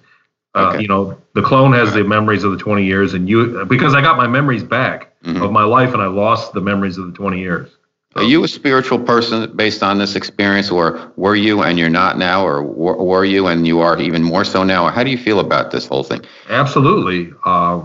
[0.54, 0.82] Uh, okay.
[0.84, 4.02] You know, the clone has the memories of the 20 years, and you because I
[4.02, 5.42] got my memories back mm-hmm.
[5.42, 7.72] of my life, and I lost the memories of the 20 years.
[8.16, 12.18] Are you a spiritual person based on this experience, or were you and you're not
[12.18, 14.90] now, or were you and you are even more so now?
[14.90, 16.22] How do you feel about this whole thing?
[16.50, 17.34] Absolutely.
[17.46, 17.84] Uh,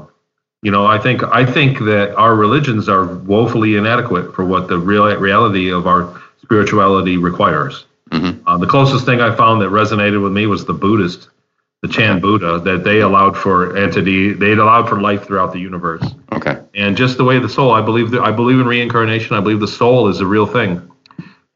[0.63, 4.79] you know, I think I think that our religions are woefully inadequate for what the
[4.79, 7.87] real reality of our spirituality requires.
[8.11, 8.49] Mm-hmm.
[8.49, 11.29] Uh, the closest thing I found that resonated with me was the Buddhist
[11.83, 16.05] the Chan Buddha, that they allowed for entity, they allowed for life throughout the universe.
[16.33, 16.59] Okay.
[16.75, 19.37] And just the way the soul, I believe that I believe in reincarnation.
[19.37, 20.91] I believe the soul is a real thing.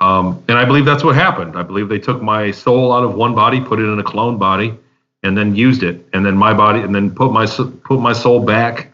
[0.00, 1.56] Um, and I believe that's what happened.
[1.56, 4.38] I believe they took my soul out of one body, put it in a clone
[4.38, 4.74] body,
[5.22, 8.44] and then used it, and then my body, and then put my put my soul
[8.44, 8.92] back,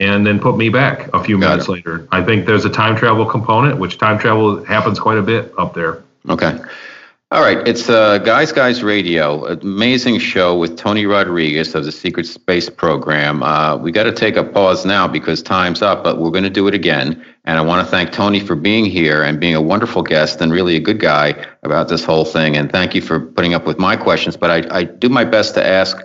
[0.00, 1.72] and then put me back a few Got minutes it.
[1.72, 2.08] later.
[2.12, 5.72] I think there's a time travel component, which time travel happens quite a bit up
[5.74, 6.02] there.
[6.28, 6.58] Okay.
[7.32, 12.24] All right, it's uh, Guys Guys Radio, amazing show with Tony Rodriguez of the Secret
[12.24, 13.42] Space Program.
[13.42, 16.50] Uh, we got to take a pause now because time's up, but we're going to
[16.50, 17.20] do it again.
[17.44, 20.52] And I want to thank Tony for being here and being a wonderful guest and
[20.52, 22.56] really a good guy about this whole thing.
[22.56, 24.36] And thank you for putting up with my questions.
[24.36, 25.96] But I, I do my best to ask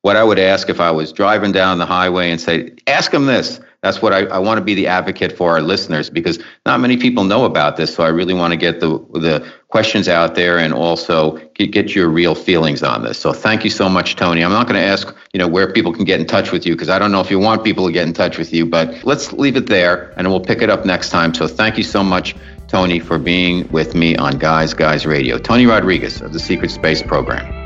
[0.00, 3.26] what I would ask if I was driving down the highway and say, ask him
[3.26, 3.60] this.
[3.82, 6.96] That's what I, I want to be the advocate for our listeners because not many
[6.96, 7.94] people know about this.
[7.94, 11.94] So I really want to get the the questions out there and also get, get
[11.94, 13.18] your real feelings on this.
[13.18, 14.42] So thank you so much, Tony.
[14.42, 16.74] I'm not going to ask you know where people can get in touch with you
[16.74, 19.02] because I don't know if you want people to get in touch with you, but
[19.04, 21.32] let's leave it there and we'll pick it up next time.
[21.34, 22.34] So thank you so much.
[22.68, 25.38] Tony, for being with me on Guys Guys Radio.
[25.38, 27.59] Tony Rodriguez of the Secret Space Program.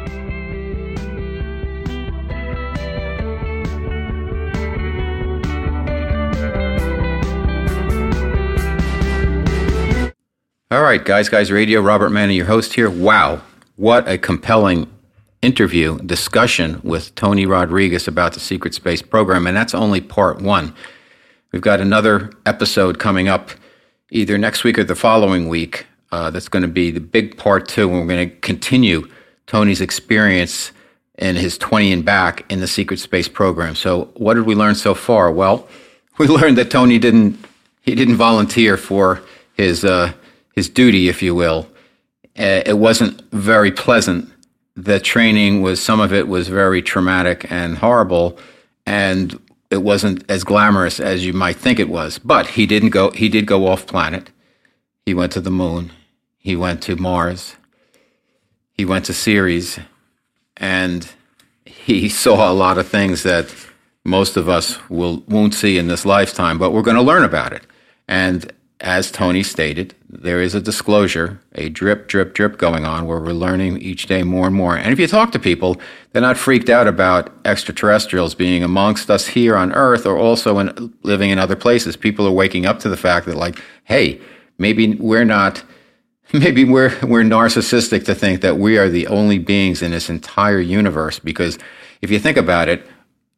[10.75, 12.91] All right, Guys Guys Radio, Robert Manni, your host here.
[12.91, 13.41] Wow,
[13.77, 14.91] what a compelling
[15.41, 19.47] interview, discussion with Tony Rodriguez about the Secret Space Program.
[19.47, 20.75] And that's only part one.
[21.53, 23.51] We've got another episode coming up
[24.11, 25.87] either next week or the following week.
[26.11, 29.09] Uh, that's going to be the big part two, and we're going to continue
[29.47, 30.73] Tony's experience
[31.19, 33.77] in his 20 and back in the Secret Space Program.
[33.77, 35.31] So, what did we learn so far?
[35.31, 35.69] Well,
[36.19, 37.39] we learned that Tony didn't
[37.83, 39.23] he didn't volunteer for
[39.57, 40.13] his uh,
[40.55, 41.67] his duty, if you will.
[42.39, 44.31] Uh, it wasn't very pleasant.
[44.77, 48.39] The training was some of it was very traumatic and horrible,
[48.87, 49.39] and
[49.71, 52.19] it wasn't as glamorous as you might think it was.
[52.19, 53.11] But he didn't go.
[53.11, 54.31] He did go off planet.
[55.07, 55.93] He went to the moon.
[56.39, 57.57] He went to Mars.
[58.73, 59.79] He went to Ceres,
[60.57, 61.09] and
[61.65, 63.55] he saw a lot of things that
[64.05, 66.59] most of us will won't see in this lifetime.
[66.59, 67.63] But we're going to learn about it.
[68.09, 68.53] And
[68.85, 73.33] as Tony stated, there is a disclosure, a drip, drip, drip going on where we're
[73.33, 74.77] learning each day more and more.
[74.77, 75.81] And if you talk to people,
[76.13, 80.93] they're not freaked out about extraterrestrials being amongst us here on Earth or also in,
[81.03, 81.97] living in other places.
[81.97, 84.21] People are waking up to the fact that, like, hey,
[84.59, 85.65] maybe we're not.
[86.33, 90.59] Maybe we're we're narcissistic to think that we are the only beings in this entire
[90.59, 91.59] universe because
[92.01, 92.85] if you think about it,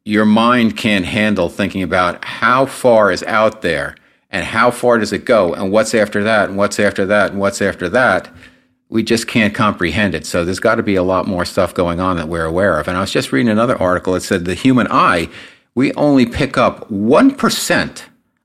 [0.05, 3.97] your mind can't handle thinking about how far is out there
[4.29, 5.53] and how far does it go?
[5.53, 6.49] And what's after that?
[6.49, 7.31] And what's after that?
[7.31, 8.29] And what's after that?
[8.89, 10.25] We just can't comprehend it.
[10.25, 12.87] So there's got to be a lot more stuff going on that we're aware of.
[12.87, 15.29] And i was just reading another article that said the human eye
[15.75, 18.01] we only pick up 1%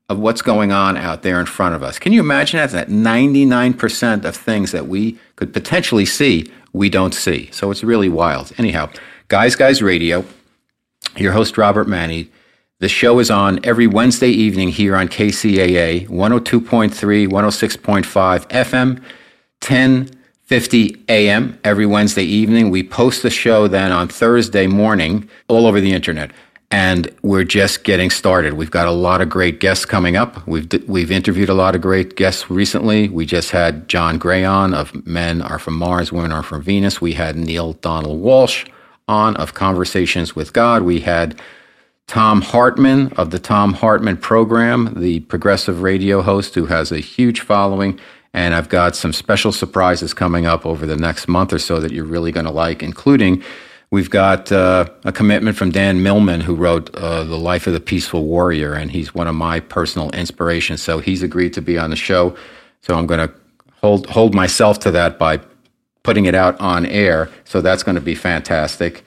[0.07, 1.97] of what's going on out there in front of us.
[1.97, 2.69] Can you imagine that?
[2.71, 7.49] That 99% of things that we could potentially see we don't see.
[7.51, 8.51] So it's really wild.
[8.57, 8.89] Anyhow
[9.29, 10.23] guys guys radio
[11.15, 12.27] your host robert Manni
[12.83, 19.01] the show is on every Wednesday evening here on KCAA 102.3, 106.5 FM,
[19.61, 22.71] 1050 AM every Wednesday evening.
[22.71, 26.31] We post the show then on Thursday morning all over the internet.
[26.71, 28.55] And we're just getting started.
[28.55, 30.45] We've got a lot of great guests coming up.
[30.45, 33.07] We've, we've interviewed a lot of great guests recently.
[33.07, 36.99] We just had John Gray on of Men Are From Mars, Women Are From Venus.
[36.99, 38.69] We had Neale Donald Walsch
[39.07, 40.81] on of Conversations with God.
[40.81, 41.39] We had
[42.07, 47.39] Thom Hartmann of the Thom Hartmann program, the progressive radio host who has a huge
[47.39, 47.99] following.
[48.33, 51.91] And I've got some special surprises coming up over the next month or so that
[51.91, 53.43] you're really going to like, including
[53.91, 57.79] we've got uh, a commitment from Dan Millman, who wrote uh, The Life of the
[57.79, 60.81] Peaceful Warrior, and he's one of my personal inspirations.
[60.81, 62.35] So he's agreed to be on the show.
[62.81, 63.33] So I'm going to
[63.81, 65.39] hold, hold myself to that by
[66.01, 67.29] putting it out on air.
[67.45, 69.05] So that's going to be fantastic.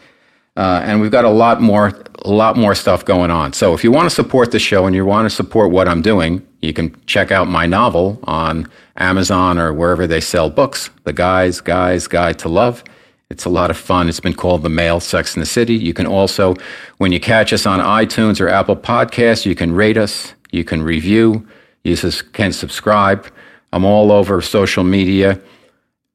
[0.56, 1.92] Uh, and we've got a lot more,
[2.24, 3.52] a lot more stuff going on.
[3.52, 6.00] So if you want to support the show and you want to support what I'm
[6.00, 11.12] doing, you can check out my novel on Amazon or wherever they sell books, The
[11.12, 12.82] Guys, Guys Guide to Love.
[13.28, 14.08] It's a lot of fun.
[14.08, 15.74] It's been called The Male Sex in the City.
[15.74, 16.54] You can also,
[16.98, 20.80] when you catch us on iTunes or Apple Podcasts, you can rate us, you can
[20.82, 21.46] review,
[21.84, 21.96] you
[22.32, 23.26] can subscribe.
[23.72, 25.40] I'm all over social media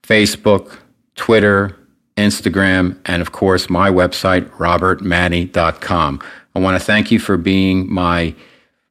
[0.04, 0.78] Facebook,
[1.16, 1.78] Twitter,
[2.18, 6.22] Instagram, and of course, my website, robertmanni.com.
[6.55, 8.36] I want to thank you for being my,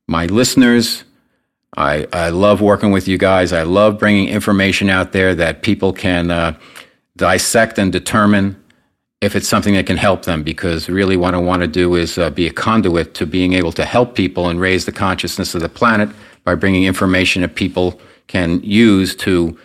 [0.06, 1.04] my listeners.
[1.76, 3.52] I, I love working with you guys.
[3.52, 6.58] I love bringing information out there that people can uh,
[7.16, 8.56] dissect and determine
[9.20, 12.16] if it's something that can help them because really what I want to do is
[12.16, 15.60] uh, be a conduit to being able to help people and raise the consciousness of
[15.60, 16.08] the planet
[16.44, 19.58] by bringing information that people can use to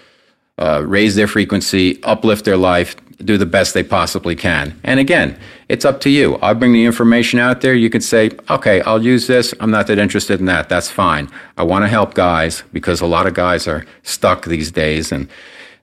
[0.58, 4.80] uh, raise their frequency, uplift their life, do the best they possibly can.
[4.84, 5.38] And again,
[5.70, 6.36] it's up to you.
[6.38, 7.74] I'll bring the information out there.
[7.74, 9.54] You could say, okay, I'll use this.
[9.60, 10.70] I'm not that interested in that.
[10.70, 11.30] That's fine.
[11.58, 15.30] I want to help guys because a lot of guys are stuck these days and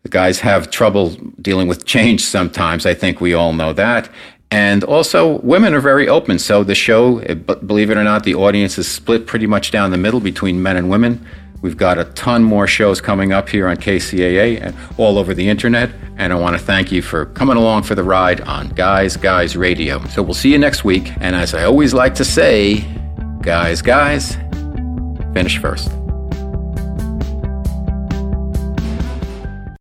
[0.03, 1.11] the guys have trouble
[1.41, 2.87] dealing with change sometimes.
[2.87, 4.09] I think we all know that.
[4.51, 6.39] And also, women are very open.
[6.39, 7.21] So the show,
[7.67, 10.77] believe it or not, the audience is split pretty much down the middle between men
[10.77, 11.27] and women.
[11.63, 15.49] We've got a ton more shows coming up here on KCAA and all over the
[15.49, 15.91] internet.
[16.17, 19.57] And I want to thank you for coming along for the ride on Guys Guys
[19.57, 20.05] Radio.
[20.09, 21.13] So we'll see you next week.
[21.21, 22.81] And as I always like to say,
[23.43, 24.37] guys, guys,
[25.33, 26.02] finish first.